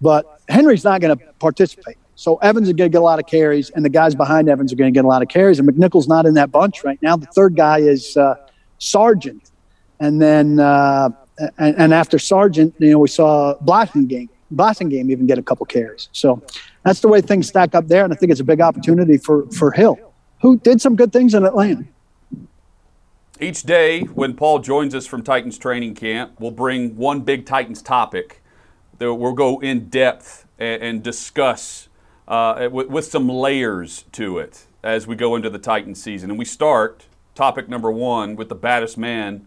[0.00, 1.96] but Henry's not going to participate.
[2.18, 4.72] So Evans is going to get a lot of carries, and the guys behind Evans
[4.72, 5.60] are going to get a lot of carries.
[5.60, 7.16] And McNichols not in that bunch right now.
[7.16, 8.34] The third guy is uh,
[8.78, 9.52] Sargent,
[10.00, 11.10] and then uh,
[11.58, 14.28] and, and after Sargent, you know, we saw Blasingame.
[14.54, 16.08] Blasingame even get a couple carries.
[16.12, 16.42] So
[16.84, 19.46] that's the way things stack up there, and I think it's a big opportunity for
[19.50, 19.98] for Hill,
[20.40, 21.84] who did some good things in Atlanta.
[23.40, 27.82] Each day, when Paul joins us from Titans training camp, we'll bring one big Titans
[27.82, 28.42] topic
[28.98, 31.88] that we'll go in depth and, and discuss
[32.26, 36.30] uh, with, with some layers to it as we go into the Titans season.
[36.30, 37.06] And we start
[37.36, 39.46] topic number one with the baddest man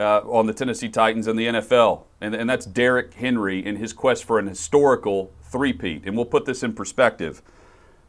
[0.00, 3.92] uh, on the Tennessee Titans and the NFL, and, and that's Derrick Henry in his
[3.92, 6.06] quest for an historical three-peat.
[6.06, 7.42] And we'll put this in perspective.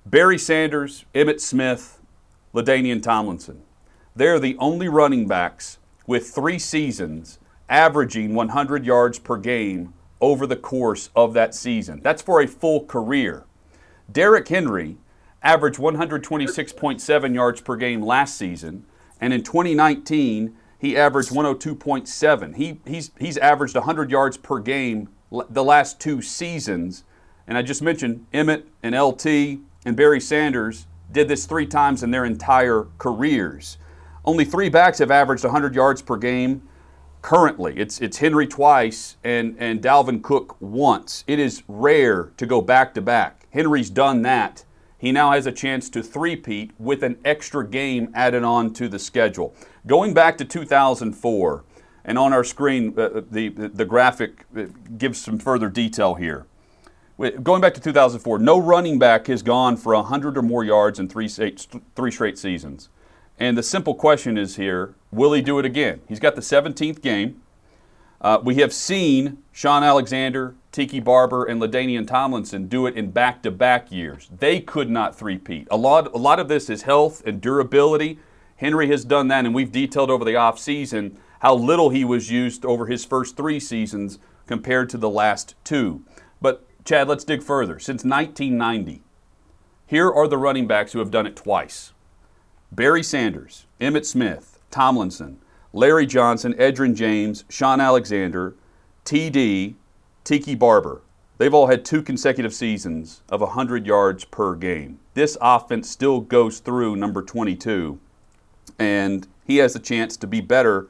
[0.05, 1.99] Barry Sanders, Emmitt Smith,
[2.53, 3.63] LaDainian Tomlinson.
[4.15, 10.55] They're the only running backs with three seasons averaging 100 yards per game over the
[10.55, 12.01] course of that season.
[12.03, 13.45] That's for a full career.
[14.11, 14.97] Derrick Henry
[15.43, 18.85] averaged 126.7 yards per game last season,
[19.19, 22.55] and in 2019, he averaged 102.7.
[22.55, 25.09] He, he's, he's averaged 100 yards per game
[25.47, 27.03] the last two seasons.
[27.45, 32.09] And I just mentioned Emmitt and LT and Barry Sanders did this three times in
[32.09, 33.77] their entire careers.
[34.25, 36.67] only three backs have averaged 100 yards per game
[37.21, 37.77] currently.
[37.77, 41.23] It's it's Henry twice and and Dalvin Cook once.
[41.27, 43.45] It is rare to go back to back.
[43.51, 44.65] Henry's done that.
[45.01, 48.99] He now has a chance to three-peat with an extra game added on to the
[48.99, 49.55] schedule.
[49.87, 51.63] Going back to 2004,
[52.05, 54.65] and on our screen, uh, the, the graphic uh,
[54.99, 56.45] gives some further detail here.
[57.41, 61.09] Going back to 2004, no running back has gone for 100 or more yards in
[61.09, 62.89] three, three straight seasons.
[63.39, 66.01] And the simple question is here will he do it again?
[66.07, 67.41] He's got the 17th game.
[68.21, 73.41] Uh, we have seen Shaun Alexander, Tiki Barber, and LaDainian Tomlinson do it in back
[73.41, 74.29] to back years.
[74.37, 75.67] They could not three-peat.
[75.71, 78.19] A lot, a lot of this is health and durability.
[78.57, 82.63] Henry has done that, and we've detailed over the offseason how little he was used
[82.63, 86.05] over his first three seasons compared to the last two.
[86.39, 87.79] But, Chad, let's dig further.
[87.79, 89.01] Since 1990,
[89.87, 91.91] here are the running backs who have done it twice
[92.71, 95.40] Barry Sanders, Emmitt Smith, Tomlinson,
[95.73, 98.55] Larry Johnson, Edgerrin James, Shaun Alexander,
[99.05, 99.75] TD,
[100.23, 101.01] Tiki Barber.
[101.37, 104.99] They've all had two consecutive seasons of 100 yards per game.
[105.13, 107.99] This offense still goes through number 22,
[108.77, 110.87] and he has a chance to be better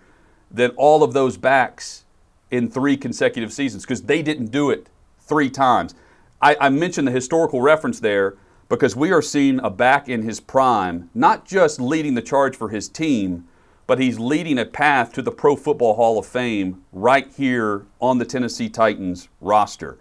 [0.49, 2.03] than all of those backs
[2.49, 4.87] in three consecutive seasons because they didn't do it
[5.19, 5.95] three times.
[6.41, 8.35] I, I mentioned the historical reference there
[8.67, 12.69] because we are seeing a back in his prime, not just leading the charge for
[12.69, 13.47] his team,
[13.91, 18.19] but he's leading a path to the Pro Football Hall of Fame right here on
[18.19, 19.97] the Tennessee Titans roster.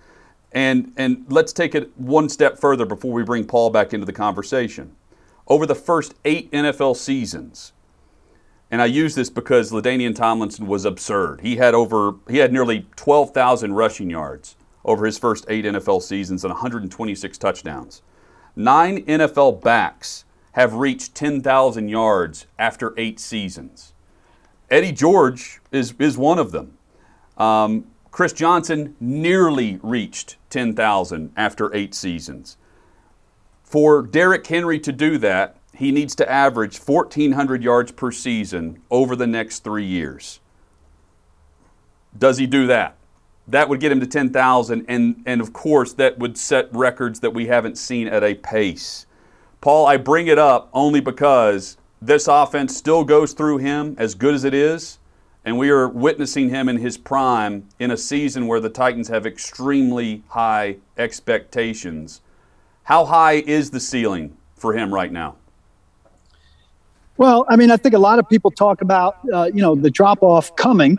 [0.52, 4.12] And, and let's take it one step further before we bring Paul back into the
[4.12, 4.94] conversation.
[5.48, 7.72] Over the first eight NFL seasons,
[8.70, 11.40] and I use this because LaDainian Tomlinson was absurd.
[11.40, 16.44] He had over he had nearly 12,000 rushing yards over his first eight NFL seasons
[16.44, 18.02] and 126 touchdowns.
[18.54, 23.92] Nine NFL backs have reached 10,000 yards after eight seasons.
[24.70, 26.76] Eddie George is, is one of them.
[27.36, 32.56] Um, Chris Johnson nearly reached 10,000 after eight seasons.
[33.62, 39.14] For Derrick Henry to do that, he needs to average 1,400 yards per season over
[39.14, 40.40] the next three years.
[42.18, 42.96] Does he do that?
[43.50, 44.84] that would get him to 10,000.
[44.88, 49.06] And, and of course, that would set records that we haven't seen at a pace.
[49.60, 54.34] Paul, I bring it up only because this offense still goes through him as good
[54.34, 54.98] as it is.
[55.44, 59.26] And we are witnessing him in his prime in a season where the Titans have
[59.26, 62.20] extremely high expectations.
[62.84, 65.36] How high is the ceiling for him right now?
[67.16, 69.90] Well, I mean, I think a lot of people talk about, uh, you know, the
[69.90, 70.98] drop off coming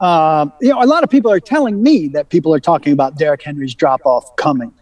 [0.00, 3.16] uh, you know, a lot of people are telling me that people are talking about
[3.16, 4.72] Derrick Henry's drop off coming.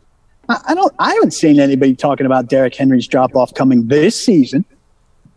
[0.48, 0.92] I, don't.
[0.98, 4.64] I haven't seen anybody talking about Derrick Henry's drop off coming this season.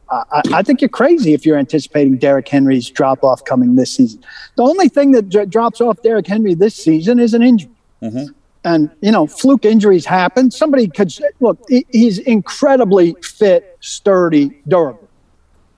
[0.10, 3.92] Uh, I, I, think you're crazy if you're anticipating Derrick Henry's drop off coming this
[3.92, 4.24] season.
[4.56, 7.72] The only thing that d- drops off Derrick Henry this season is an injury.
[8.02, 8.34] Mm-hmm.
[8.64, 10.52] And, you know, fluke injuries happen.
[10.52, 15.08] Somebody could say, look, he's incredibly fit, sturdy, durable.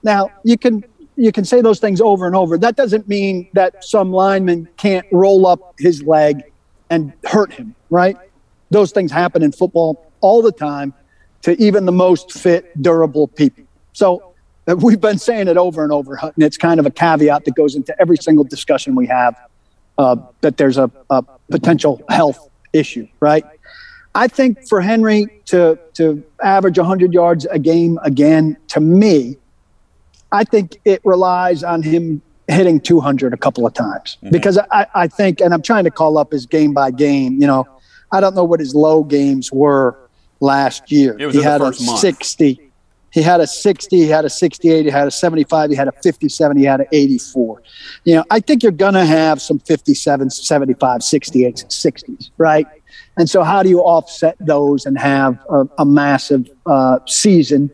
[0.02, 0.84] Now, you can
[1.16, 2.56] you can say those things over and over.
[2.56, 6.42] That doesn't mean that some lineman can't roll up his leg
[6.90, 8.16] and hurt him, right?
[8.72, 10.94] Those things happen in football all the time
[11.42, 13.64] to even the most fit, durable people.
[13.92, 14.34] So
[14.66, 17.54] uh, we've been saying it over and over, and it's kind of a caveat that
[17.54, 19.36] goes into every single discussion we have
[19.98, 23.44] uh, that there's a, a potential health issue, right?
[24.14, 29.36] I think for Henry to to average 100 yards a game again, to me,
[30.30, 34.30] I think it relies on him hitting 200 a couple of times mm-hmm.
[34.30, 37.40] because I, I think, and I'm trying to call up his game by game.
[37.40, 37.66] You know,
[38.12, 39.96] I don't know what his low games were
[40.40, 41.16] last year.
[41.18, 41.98] he had a month.
[41.98, 42.72] 60.
[43.12, 45.92] He had a 60, he had a 68, he had a 75, he had a
[45.92, 47.62] 57, he had an 84.
[48.04, 52.66] You know, I think you're going to have some 57, 75, 68s, 60s, right?
[53.18, 57.70] And so, how do you offset those and have a, a massive uh, season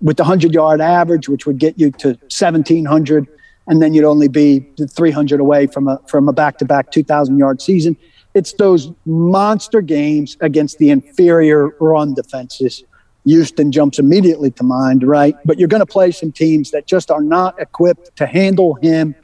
[0.00, 3.26] with the 100 yard average, which would get you to 1700,
[3.66, 7.38] and then you'd only be 300 away from a from a back to back 2,000
[7.38, 7.96] yard season.
[8.34, 12.84] It's those monster games against the inferior run defenses.
[13.24, 15.36] Houston jumps immediately to mind, right?
[15.44, 19.14] But you're going to play some teams that just are not equipped to handle him.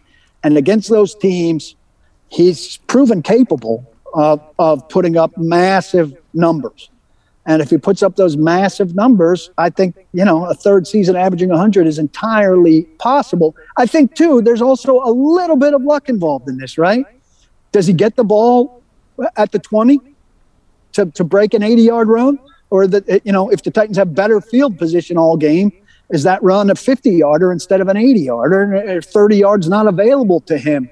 [0.42, 1.76] And against those teams,
[2.28, 6.90] he's proven capable of, of putting up massive numbers.
[7.46, 11.14] And if he puts up those massive numbers, I think, you know, a third season
[11.14, 13.54] averaging 100 is entirely possible.
[13.76, 17.06] I think, too, there's also a little bit of luck involved in this, right?
[17.70, 18.82] Does he get the ball
[19.36, 20.00] at the 20
[20.92, 22.38] to, to break an 80 yard run?
[22.70, 25.72] Or that, eh, you know, if the Titans have better field position all game
[26.10, 28.74] is that run a 50 yarder instead of an 80 yarder?
[28.74, 30.88] Eh, 30 yards not available to him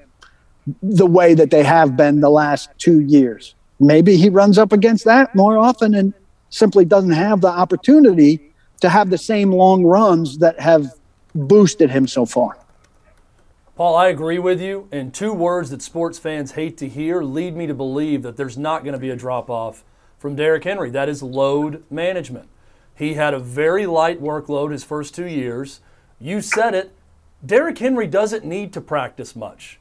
[0.81, 3.55] the way that they have been the last two years.
[3.79, 6.13] Maybe he runs up against that more often and
[6.49, 8.51] simply doesn't have the opportunity
[8.81, 10.91] to have the same long runs that have
[11.33, 12.57] boosted him so far.
[13.75, 14.87] Paul, I agree with you.
[14.89, 18.57] And two words that sports fans hate to hear lead me to believe that there's
[18.57, 19.83] not going to be a drop off
[20.17, 20.89] from Derrick Henry.
[20.89, 22.47] That is load management.
[22.95, 25.81] He had a very light workload his first two years.
[26.19, 26.95] You said it.
[27.45, 29.77] Derrick Henry doesn't need to practice much.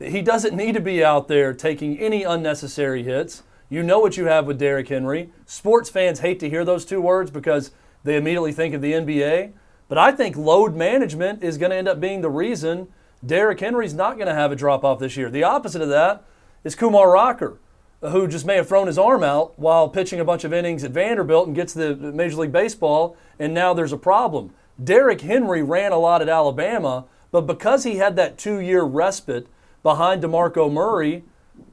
[0.00, 3.44] He doesn't need to be out there taking any unnecessary hits.
[3.68, 5.30] You know what you have with Derrick Henry.
[5.46, 7.70] Sports fans hate to hear those two words because
[8.02, 9.52] they immediately think of the NBA.
[9.86, 12.88] But I think load management is going to end up being the reason
[13.24, 15.30] Derrick Henry's not going to have a drop off this year.
[15.30, 16.24] The opposite of that
[16.62, 17.58] is Kumar Rocker,
[18.00, 20.92] who just may have thrown his arm out while pitching a bunch of innings at
[20.92, 24.52] Vanderbilt and gets the Major League Baseball, and now there's a problem.
[24.82, 29.48] Derrick Henry ran a lot at Alabama, but because he had that two year respite
[29.82, 31.24] behind DeMarco Murray,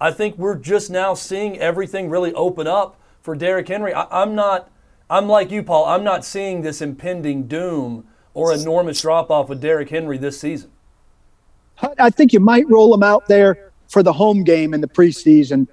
[0.01, 3.93] I think we're just now seeing everything really open up for Derrick Henry.
[3.93, 4.71] I, am not,
[5.09, 9.61] I'm like you, Paul, I'm not seeing this impending doom or enormous drop off with
[9.61, 10.71] Derrick Henry this season.
[11.99, 15.67] I think you might roll them out there for the home game in the preseason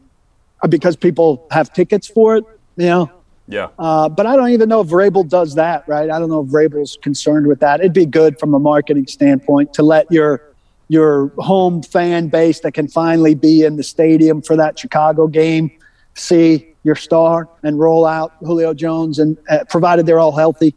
[0.62, 2.44] uh, because people have tickets for it,
[2.76, 3.10] you know.
[3.48, 3.68] Yeah.
[3.78, 6.08] Uh, but I don't even know if Vrabel does that, right?
[6.08, 7.80] I don't know if Vrabel's concerned with that.
[7.80, 10.42] It'd be good from a marketing standpoint to let your
[10.88, 15.70] your home fan base that can finally be in the stadium for that Chicago game
[16.14, 20.74] see your star and roll out Julio Jones, and uh, provided they're all healthy,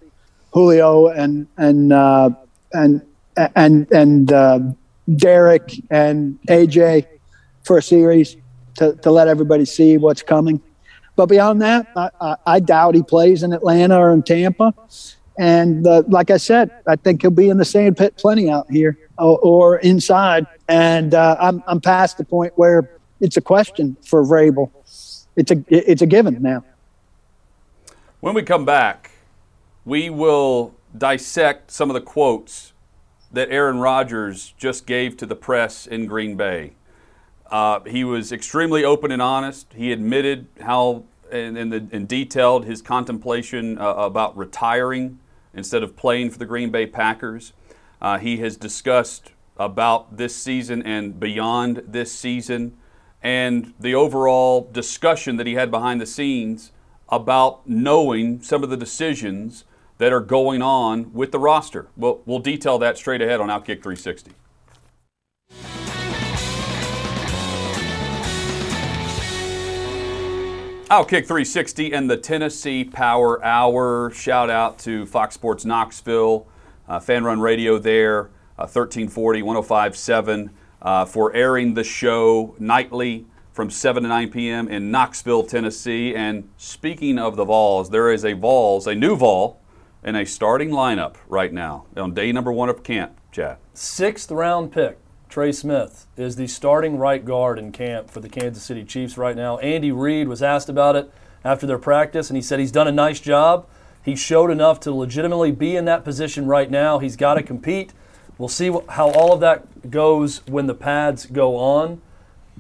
[0.54, 2.30] Julio and and uh,
[2.74, 3.02] and
[3.56, 4.32] and and
[5.08, 7.08] uh, Derrick and AJ
[7.64, 8.38] for a series
[8.76, 10.62] to, to let everybody see what's coming.
[11.16, 14.74] But beyond that, I, I, I doubt he plays in Atlanta or in Tampa.
[15.38, 18.70] And uh, like I said, I think he'll be in the sand pit plenty out
[18.70, 20.46] here or, or inside.
[20.68, 22.90] And uh, I'm, I'm past the point where
[23.20, 24.72] it's a question for Vrabel.
[25.36, 26.64] It's a, it's a given now.
[28.22, 29.12] When we come back,
[29.84, 32.74] we will dissect some of the quotes
[33.36, 36.74] that Aaron Rodgers just gave to the press in Green Bay.
[37.52, 39.68] Uh, he was extremely open and honest.
[39.76, 45.20] He admitted how, and, and, and detailed his contemplation uh, about retiring
[45.54, 47.52] instead of playing for the Green Bay Packers.
[48.02, 52.78] Uh, he has discussed about this season and beyond this season,
[53.22, 56.72] and the overall discussion that he had behind the scenes
[57.10, 59.66] about knowing some of the decisions
[59.98, 61.88] that are going on with the roster.
[61.96, 64.32] We'll, we'll detail that straight ahead on Outkick 360.
[70.90, 74.12] Outkick 360 and the Tennessee Power Hour.
[74.12, 76.46] Shout out to Fox Sports Knoxville,
[76.88, 78.26] uh, Fan Run Radio there,
[78.60, 80.52] uh, 1340, 1057,
[80.84, 84.68] uh, for airing the show nightly from 7 to 9 p.m.
[84.68, 86.14] in Knoxville, Tennessee.
[86.14, 89.60] And speaking of the Vols, there is a Vols, a new Vol,
[90.06, 93.58] in a starting lineup right now on day number one of camp, Chad.
[93.74, 95.00] Sixth round pick.
[95.28, 99.36] Trey Smith is the starting right guard in camp for the Kansas City Chiefs right
[99.36, 99.58] now.
[99.58, 101.12] Andy Reid was asked about it
[101.44, 103.68] after their practice, and he said he's done a nice job.
[104.04, 107.00] He showed enough to legitimately be in that position right now.
[107.00, 107.92] He's got to compete.
[108.38, 112.02] We'll see how all of that goes when the pads go on.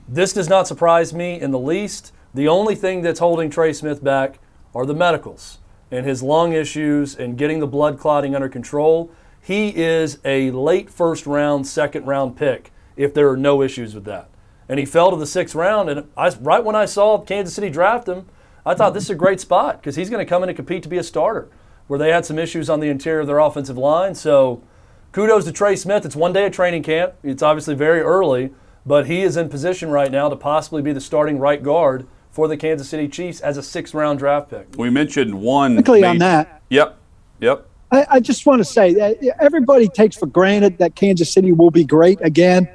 [0.09, 2.11] This does not surprise me in the least.
[2.33, 4.39] The only thing that's holding Trey Smith back
[4.73, 5.59] are the medicals
[5.95, 10.89] and his lung issues and getting the blood clotting under control, he is a late
[10.89, 14.29] first round, second round pick if there are no issues with that.
[14.67, 17.69] And he fell to the sixth round, and I, right when I saw Kansas City
[17.69, 18.27] draft him,
[18.65, 20.81] I thought this is a great spot because he's going to come in and compete
[20.83, 21.47] to be a starter.
[21.87, 24.63] Where they had some issues on the interior of their offensive line, so
[25.11, 26.03] kudos to Trey Smith.
[26.03, 27.13] It's one day of training camp.
[27.21, 28.51] It's obviously very early,
[28.87, 32.49] but he is in position right now to possibly be the starting right guard for
[32.49, 34.67] the Kansas City Chiefs as a sixth round draft pick.
[34.77, 35.75] We mentioned one.
[35.75, 36.61] Quickly major, on that.
[36.69, 36.97] Yep.
[37.39, 37.65] Yep.
[37.93, 41.71] I, I just want to say that everybody takes for granted that Kansas City will
[41.71, 42.67] be great again.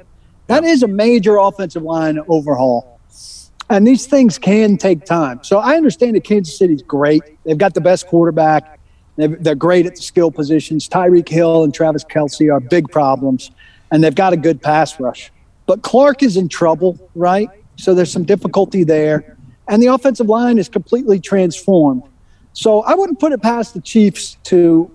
[0.47, 2.99] That is a major offensive line overhaul.
[3.69, 5.43] And these things can take time.
[5.43, 7.21] So I understand that Kansas City's great.
[7.43, 8.79] They've got the best quarterback.
[9.15, 10.89] They're great at the skill positions.
[10.89, 13.51] Tyreek Hill and Travis Kelce are big problems,
[13.91, 15.31] and they've got a good pass rush.
[15.67, 17.47] But Clark is in trouble, right?
[17.75, 19.37] So there's some difficulty there
[19.71, 22.03] and the offensive line is completely transformed.
[22.53, 24.91] So I wouldn't put it past the Chiefs to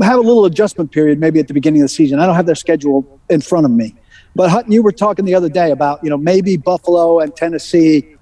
[0.00, 2.18] have a little adjustment period maybe at the beginning of the season.
[2.18, 3.94] I don't have their schedule in front of me.
[4.34, 8.16] But Hutton, you were talking the other day about, you know, maybe Buffalo and Tennessee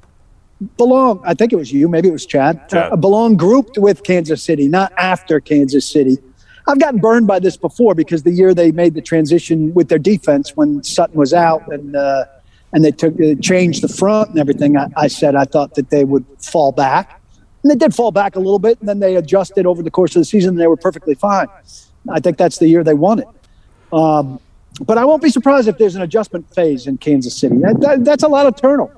[0.77, 2.93] belong, I think it was you, maybe it was Chad, Chad.
[2.93, 6.19] Uh, belong grouped with Kansas City, not after Kansas City.
[6.67, 9.99] I've gotten burned by this before because the year they made the transition with their
[9.99, 12.25] defense when Sutton was out and uh,
[12.73, 14.77] and they took uh, changed the front and everything.
[14.77, 17.21] I, I said I thought that they would fall back,
[17.63, 20.17] and they did fall back a little bit, and then they adjusted over the course
[20.17, 20.51] of the season.
[20.51, 21.49] and They were perfectly fine.
[22.09, 23.29] I think that's the year they won it.
[23.93, 24.41] Um,
[24.81, 27.59] but I won't be surprised if there's an adjustment phase in Kansas City.
[27.59, 28.97] That, that, that's a lot of turnover.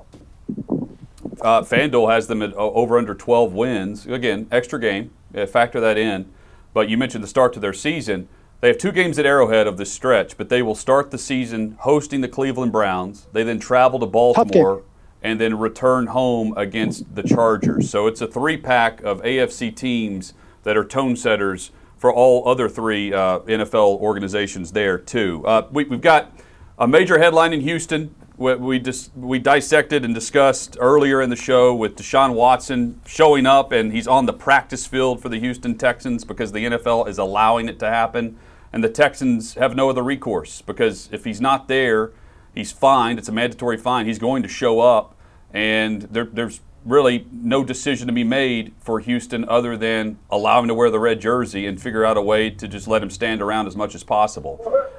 [1.40, 4.06] Uh, FanDuel has them at over under 12 wins.
[4.06, 5.10] Again, extra game.
[5.34, 6.32] Uh, factor that in.
[6.72, 8.28] But you mentioned the start to their season.
[8.64, 11.76] They have two games at Arrowhead of this stretch, but they will start the season
[11.80, 13.26] hosting the Cleveland Browns.
[13.34, 14.84] They then travel to Baltimore
[15.22, 17.90] and then return home against the Chargers.
[17.90, 22.70] So it's a three pack of AFC teams that are tone setters for all other
[22.70, 25.46] three uh, NFL organizations there, too.
[25.46, 26.32] Uh, we, have got
[26.78, 28.14] a major headline in Houston.
[28.38, 33.44] We, we, just, we dissected and discussed earlier in the show with Deshaun Watson showing
[33.44, 37.18] up, and he's on the practice field for the Houston Texans because the NFL is
[37.18, 38.38] allowing it to happen.
[38.74, 42.10] And the Texans have no other recourse because if he's not there,
[42.56, 43.20] he's fined.
[43.20, 44.06] It's a mandatory fine.
[44.06, 45.16] He's going to show up,
[45.52, 50.66] and there, there's really no decision to be made for Houston other than allow him
[50.66, 53.40] to wear the red jersey and figure out a way to just let him stand
[53.40, 54.58] around as much as possible.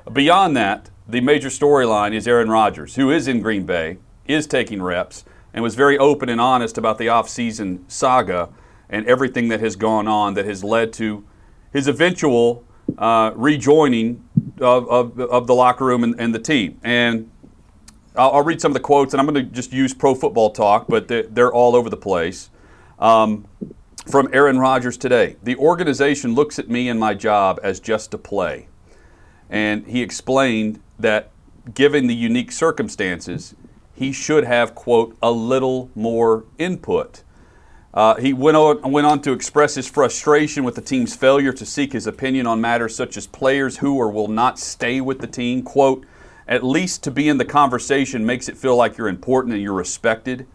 [0.09, 4.81] Beyond that, the major storyline is Aaron Rodgers, who is in Green Bay, is taking
[4.81, 8.47] reps, and was very open and honest about the offseason saga
[8.89, 11.25] and everything that has gone on that has led to
[11.73, 12.63] his eventual
[12.97, 14.23] uh, rejoining
[14.59, 16.79] of, of, of, the locker room and, and the team.
[16.83, 17.29] And
[18.15, 20.51] I'll, I'll, read some of the quotes, and I'm going to just use pro football
[20.51, 22.49] talk, but they're, they're all over the place.
[22.99, 23.45] Um,
[24.09, 28.17] from Aaron Rodgers today The organization looks at me and my job as just a
[28.17, 28.67] play.
[29.49, 31.31] And he explained that
[31.73, 33.55] given the unique circumstances,
[33.93, 37.23] he should have, quote, a little more input.
[37.95, 41.65] Uh, he went on, went on to express his frustration with the team's failure to
[41.65, 45.27] seek his opinion on matters such as players who or will not stay with the
[45.27, 45.63] team.
[45.63, 46.05] Quote,
[46.45, 49.73] at least to be in the conversation makes it feel like you're important and you're
[49.73, 50.45] respected.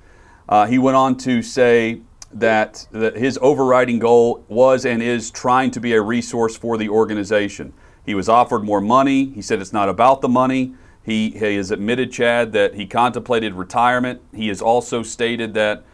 [0.48, 5.70] Uh, he went on to say that, that his overriding goal was and is trying
[5.70, 7.72] to be a resource for the organization.
[8.04, 9.30] He was offered more money.
[9.30, 10.74] He said it's not about the money.
[11.02, 14.20] He, he has admitted, Chad, that he contemplated retirement.
[14.34, 15.84] He has also stated that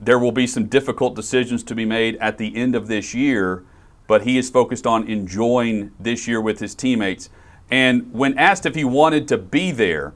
[0.00, 3.64] there will be some difficult decisions to be made at the end of this year,
[4.06, 7.30] but he is focused on enjoying this year with his teammates.
[7.70, 10.14] And when asked if he wanted to be there,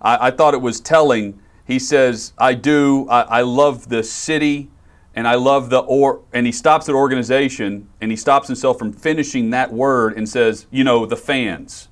[0.00, 1.40] I, I thought it was telling.
[1.64, 3.08] He says, I do.
[3.08, 4.70] I, I love the city
[5.16, 8.92] and I love the or, and he stops at organization and he stops himself from
[8.92, 11.88] finishing that word and says, you know, the fans.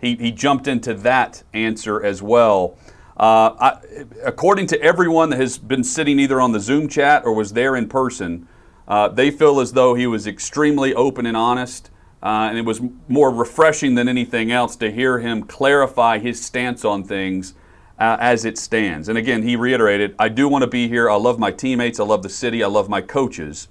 [0.00, 2.76] He, he jumped into that answer as well.
[3.16, 7.32] Uh, I, according to everyone that has been sitting either on the Zoom chat or
[7.32, 8.48] was there in person,
[8.88, 11.90] uh, they feel as though he was extremely open and honest.
[12.22, 16.82] Uh, and it was more refreshing than anything else to hear him clarify his stance
[16.82, 17.54] on things
[17.98, 19.08] uh, as it stands.
[19.08, 21.10] And again, he reiterated, I do want to be here.
[21.10, 22.00] I love my teammates.
[22.00, 22.64] I love the city.
[22.64, 23.68] I love my coaches.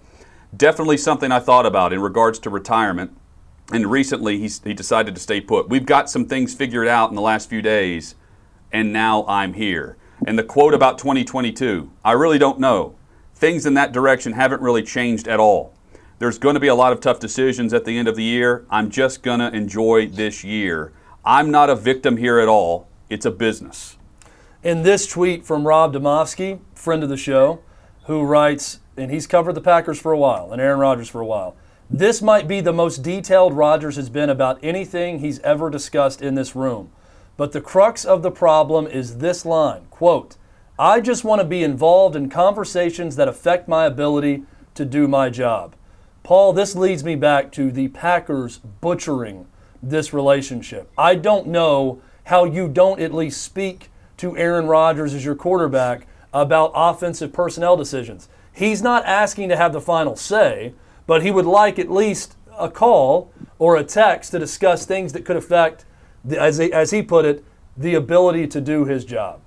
[0.55, 3.17] Definitely something I thought about in regards to retirement.
[3.71, 5.67] And recently, he, he decided to stay put.
[5.67, 8.13] We've got some things figured out in the last few days,
[8.73, 9.95] and now I'm here.
[10.27, 12.95] And the quote about 2022 I really don't know.
[13.33, 15.73] Things in that direction haven't really changed at all.
[16.19, 18.65] There's going to be a lot of tough decisions at the end of the year.
[18.69, 20.91] I'm just going to enjoy this year.
[21.23, 22.87] I'm not a victim here at all.
[23.09, 23.97] It's a business
[24.63, 27.59] in this tweet from Rob Demovsky, friend of the show,
[28.05, 31.25] who writes, and he's covered the Packers for a while and Aaron Rodgers for a
[31.25, 31.55] while.
[31.89, 36.35] This might be the most detailed Rodgers has been about anything he's ever discussed in
[36.35, 36.91] this room.
[37.35, 40.37] But the crux of the problem is this line quote,
[40.77, 44.43] I just want to be involved in conversations that affect my ability
[44.75, 45.75] to do my job.
[46.23, 49.45] Paul, this leads me back to the Packers butchering
[49.81, 50.89] this relationship.
[50.97, 56.07] I don't know how you don't at least speak to Aaron Rodgers as your quarterback
[56.33, 58.29] about offensive personnel decisions.
[58.53, 60.73] He's not asking to have the final say,
[61.05, 65.25] but he would like at least a call or a text to discuss things that
[65.25, 65.85] could affect,
[66.37, 67.43] as, he, as he put it,
[67.77, 69.39] the ability to do his job.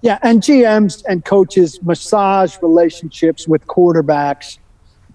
[0.00, 4.58] Yeah, and GMs and coaches massage relationships with quarterbacks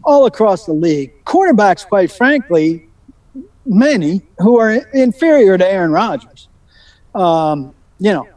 [0.04, 1.12] all across the league.
[1.26, 2.88] Quarterbacks, quite frankly,
[3.66, 6.48] many who are inferior to Aaron Rodgers.
[7.14, 8.28] Um, you know,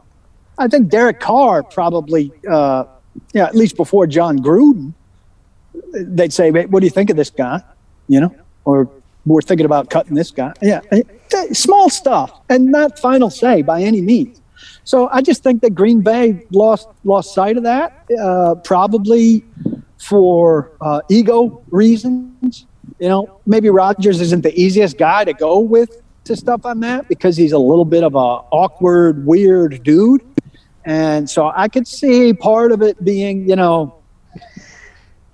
[0.57, 2.85] I think Derek Carr probably, uh,
[3.33, 4.93] yeah, at least before Jon Gruden,
[5.93, 7.61] they'd say, "What do you think of this guy?"
[8.09, 8.89] You know, or
[9.25, 10.53] we're thinking about cutting this guy.
[10.61, 10.81] Yeah,
[11.51, 14.41] small stuff, and not final say by any means.
[14.83, 19.45] So I just think that Green Bay lost lost sight of that, uh, probably
[19.99, 22.65] for uh, ego reasons.
[22.99, 27.07] you know, maybe Rodgers isn't the easiest guy to go with to stuff on that
[27.07, 30.23] because he's a little bit of a awkward, weird dude.
[30.83, 33.95] And so I could see part of it being, you know,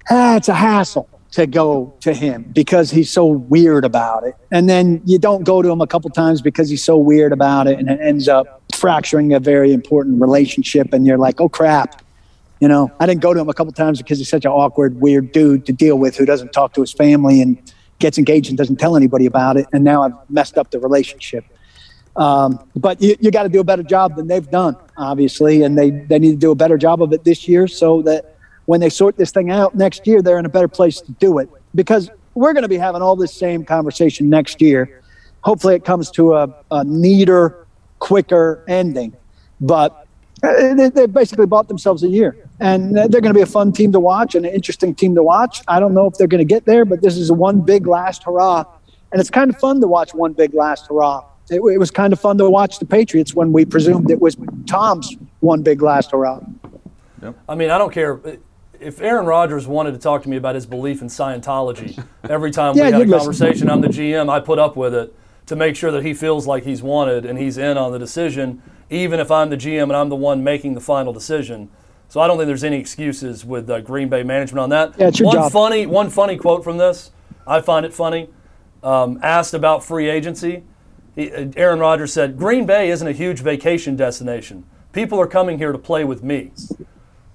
[0.10, 4.36] ah, it's a hassle to go to him because he's so weird about it.
[4.52, 7.68] And then you don't go to him a couple times because he's so weird about
[7.68, 10.94] it and it ends up fracturing a very important relationship.
[10.94, 12.02] And you're like, oh crap.
[12.60, 15.00] You know, I didn't go to him a couple times because he's such an awkward,
[15.00, 17.62] weird dude to deal with who doesn't talk to his family and
[18.00, 19.68] gets engaged and doesn't tell anybody about it.
[19.74, 21.46] And now I've messed up the relationship.
[22.16, 25.62] Um, but you, you got to do a better job than they've done, obviously.
[25.62, 28.37] And they, they need to do a better job of it this year so that
[28.68, 31.40] when they sort this thing out next year, they're in a better place to do
[31.40, 35.02] it because we're going to be having all this same conversation next year.
[35.42, 37.66] Hopefully, it comes to a, a neater,
[38.00, 39.16] quicker ending.
[39.62, 40.06] But
[40.44, 43.72] uh, they, they basically bought themselves a year, and they're going to be a fun
[43.72, 45.62] team to watch and an interesting team to watch.
[45.70, 48.24] I don't know if they're going to get there, but this is one big last
[48.24, 48.66] hurrah,
[49.14, 51.24] and it's kind of fun to watch one big last hurrah.
[51.50, 54.36] It, it was kind of fun to watch the Patriots when we presumed it was
[54.68, 56.42] Tom's one big last hurrah.
[57.22, 57.36] Yep.
[57.48, 58.20] I mean, I don't care
[58.80, 62.76] if Aaron Rodgers wanted to talk to me about his belief in Scientology, every time
[62.76, 65.16] yeah, we had a conversation, I'm the GM, I put up with it
[65.48, 68.62] to make sure that he feels like he's wanted and he's in on the decision,
[68.90, 71.70] even if I'm the GM and I'm the one making the final decision.
[72.10, 74.96] So I don't think there's any excuses with uh, Green Bay management on that.
[74.98, 75.52] Yeah, it's your one job.
[75.52, 77.12] funny, one funny quote from this.
[77.46, 78.30] I find it funny.
[78.84, 80.64] Um, asked about free agency,
[81.16, 84.66] he, uh, Aaron Rodgers said, "Green Bay isn't a huge vacation destination.
[84.94, 86.52] People are coming here to play with me."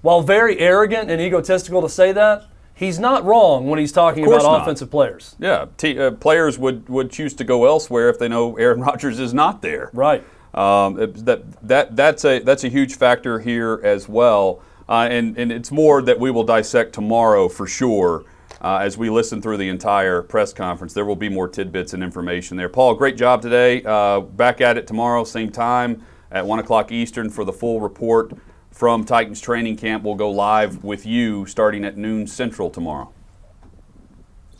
[0.03, 2.45] While very arrogant and egotistical to say that,
[2.75, 4.61] he's not wrong when he's talking about not.
[4.61, 5.37] offensive players.
[5.39, 9.17] Yeah, t- uh, players would, would choose to go elsewhere if they know Aaron Rodgers
[9.17, 9.89] is not there.
[9.93, 10.21] Right.
[10.53, 14.61] Um, that, that, that's, a, that's a huge factor here as well.
[14.89, 18.25] Uh, and, and it's more that we will dissect tomorrow for sure.
[18.61, 20.93] Uh, as we listen through the entire press conference.
[20.93, 22.69] There will be more tidbits and information there.
[22.69, 23.83] Paul, great job today.
[23.83, 26.01] Uh, back at it tomorrow, same time
[26.31, 28.31] at 1 o'clock Eastern for the full report
[28.73, 30.03] from Titans training camp.
[30.03, 33.11] We'll go live with you starting at noon Central tomorrow.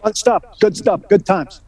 [0.01, 0.43] Fun stuff.
[0.59, 1.01] Good stuff.
[1.09, 1.61] Good times.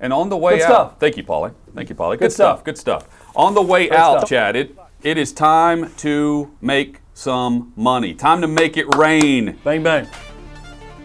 [0.00, 1.00] And on the way Good out, stuff.
[1.00, 1.54] thank you, Paulie.
[1.74, 2.12] Thank you, Paulie.
[2.12, 2.58] Good, Good stuff.
[2.58, 2.64] stuff.
[2.64, 3.32] Good stuff.
[3.34, 4.28] On the way Great out, stuff.
[4.28, 8.12] Chad, it, it is time to make some money.
[8.14, 9.58] Time to make it rain.
[9.64, 10.06] Bang, bang.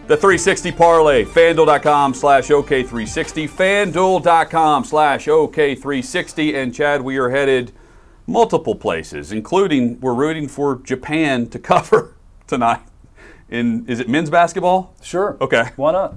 [0.08, 6.54] The 360 parlay, fanduel.com slash OK360, fanduel.com slash OK360.
[6.54, 7.72] And Chad, we are headed
[8.32, 12.16] multiple places, including we're rooting for Japan to cover
[12.46, 12.80] tonight.
[13.48, 14.94] In is it men's basketball?
[15.02, 15.36] Sure.
[15.40, 15.70] Okay.
[15.76, 16.16] Why not?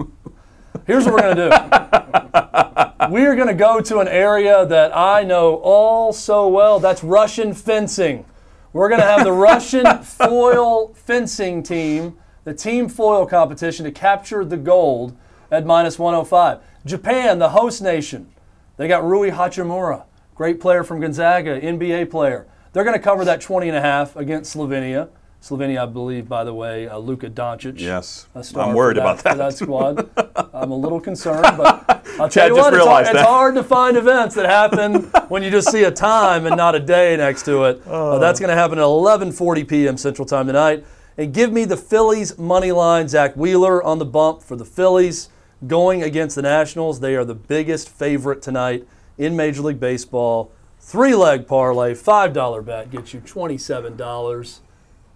[0.88, 3.10] Here's what we're going to do.
[3.14, 6.80] we are going to go to an area that I know all so well.
[6.80, 8.26] That's Russian fencing.
[8.72, 14.46] We're going to have the Russian foil fencing team, the team foil competition to capture
[14.46, 15.18] the gold
[15.52, 16.60] at minus 105.
[16.86, 18.32] Japan, the host nation,
[18.78, 20.04] they got Rui Hachimura,
[20.36, 22.46] great player from Gonzaga, NBA player.
[22.74, 25.08] They're going to cover that 20 and a half against Slovenia.
[25.42, 27.80] Slovenia, I believe, by the way, uh, Luka Doncic.
[27.80, 28.28] Yes.
[28.36, 29.38] I'm worried that, about that.
[29.38, 30.10] That squad.
[30.54, 31.88] I'm a little concerned, but
[32.20, 34.46] I'll tell Chad you just what, it's hard, realized it's hard to find events that
[34.46, 37.82] happen when you just see a time and not a day next to it.
[37.88, 39.98] Uh, that's going to happen at 11:40 p.m.
[39.98, 40.84] Central Time tonight.
[41.18, 43.08] And give me the Phillies money line.
[43.08, 45.30] Zack Wheeler on the bump for the Phillies
[45.66, 47.00] going against the Nationals.
[47.00, 48.86] They are the biggest favorite tonight
[49.18, 50.52] in Major League Baseball.
[50.80, 54.60] Three leg parlay, $5 bet gets you $27.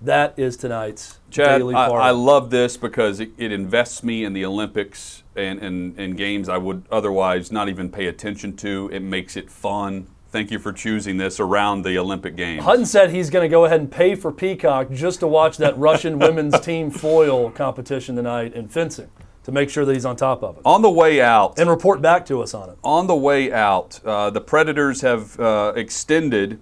[0.01, 2.05] That is tonight's Chad, daily I, parlay.
[2.05, 6.49] I love this because it, it invests me in the Olympics and, and, and games
[6.49, 8.89] I would otherwise not even pay attention to.
[8.91, 10.07] It makes it fun.
[10.31, 12.63] Thank you for choosing this around the Olympic Games.
[12.63, 15.77] Hutton said he's going to go ahead and pay for Peacock just to watch that
[15.77, 19.09] Russian women's team foil competition tonight in fencing
[19.49, 22.01] to make sure that he's on top of it On the way out, and report
[22.01, 22.77] back to us on it.
[22.83, 26.59] on the way out, uh, the Predators have uh, extended,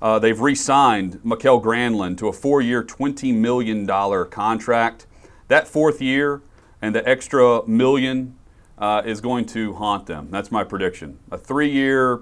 [0.00, 3.86] uh, they've re signed Mikael Granlund to a four year, $20 million
[4.30, 5.06] contract.
[5.48, 6.42] That fourth year
[6.80, 8.36] and the extra million
[8.78, 10.28] uh, is going to haunt them.
[10.30, 11.18] That's my prediction.
[11.32, 12.20] A three year,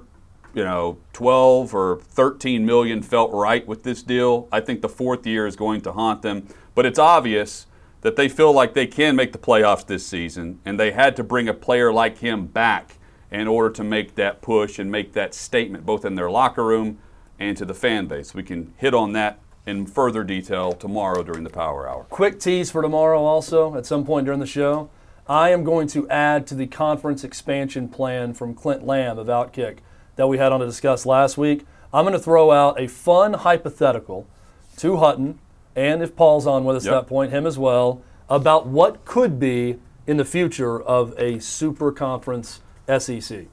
[0.54, 4.48] you know, 12 or 13 million felt right with this deal.
[4.50, 6.46] I think the fourth year is going to haunt them.
[6.74, 7.66] But it's obvious
[8.07, 11.24] that they feel like they can make the playoffs this season, and they had to
[11.24, 12.98] bring a player like him back
[13.32, 16.98] in order to make that push and make that statement both in their locker room
[17.40, 18.32] and to the fan base.
[18.32, 22.04] We can hit on that in further detail tomorrow during the Power Hour.
[22.04, 24.88] Quick tease for tomorrow also at some point during the show.
[25.28, 29.78] I am going to add to the conference expansion plan from Clint Lamb of Outkick
[30.14, 31.66] that we had on to discuss last week.
[31.92, 34.28] I'm going to throw out a fun hypothetical
[34.76, 35.40] to Hutton,
[35.77, 36.95] and if Paul's on with us Yep.
[36.95, 41.39] at that point, him as well, about what could be in the future of a
[41.41, 42.61] super conference
[42.99, 43.47] SEC.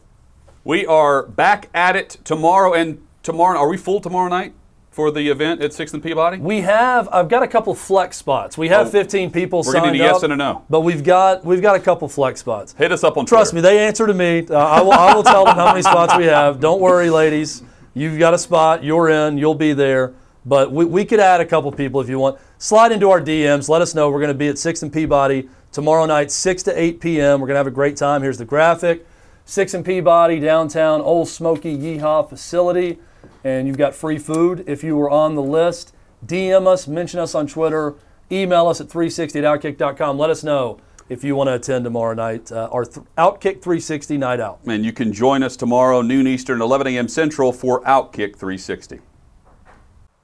[0.63, 3.59] We are back at it tomorrow and tomorrow.
[3.59, 4.53] Are we full tomorrow night
[4.91, 6.37] for the event at Sixth and Peabody?
[6.37, 7.09] We have.
[7.11, 8.57] I've got a couple flex spots.
[8.57, 10.63] We have Oh, 15 people we're signed a yes and a no.
[10.69, 12.73] But we've got we've got a couple flex spots.
[12.77, 14.45] Hit us up on Trust me, they answer to me.
[14.49, 16.59] Uh, I, will, I will tell them how many spots we have.
[16.59, 17.63] Don't worry, ladies.
[17.95, 18.83] You've got a spot.
[18.83, 19.37] You're in.
[19.37, 20.13] You'll be there.
[20.45, 22.39] But we, we could add a couple people if you want.
[22.57, 23.69] Slide into our DMs.
[23.69, 24.09] Let us know.
[24.09, 27.39] We're going to be at 6 and Peabody tomorrow night, 6 to 8 p.m.
[27.39, 28.21] We're going to have a great time.
[28.21, 29.05] Here's the graphic
[29.45, 32.99] 6 and Peabody, downtown, Ole Smoky Yeehaw facility.
[33.43, 35.93] And you've got free food if you were on the list.
[36.25, 37.95] DM us, mention us on Twitter,
[38.31, 40.17] email us at 360 at outkick.com.
[40.17, 40.79] Let us know
[41.09, 44.59] if you want to attend tomorrow night, uh, our th- Outkick 360 night out.
[44.65, 47.09] And you can join us tomorrow, noon Eastern, 11 a.m.
[47.09, 49.01] Central, for Outkick 360.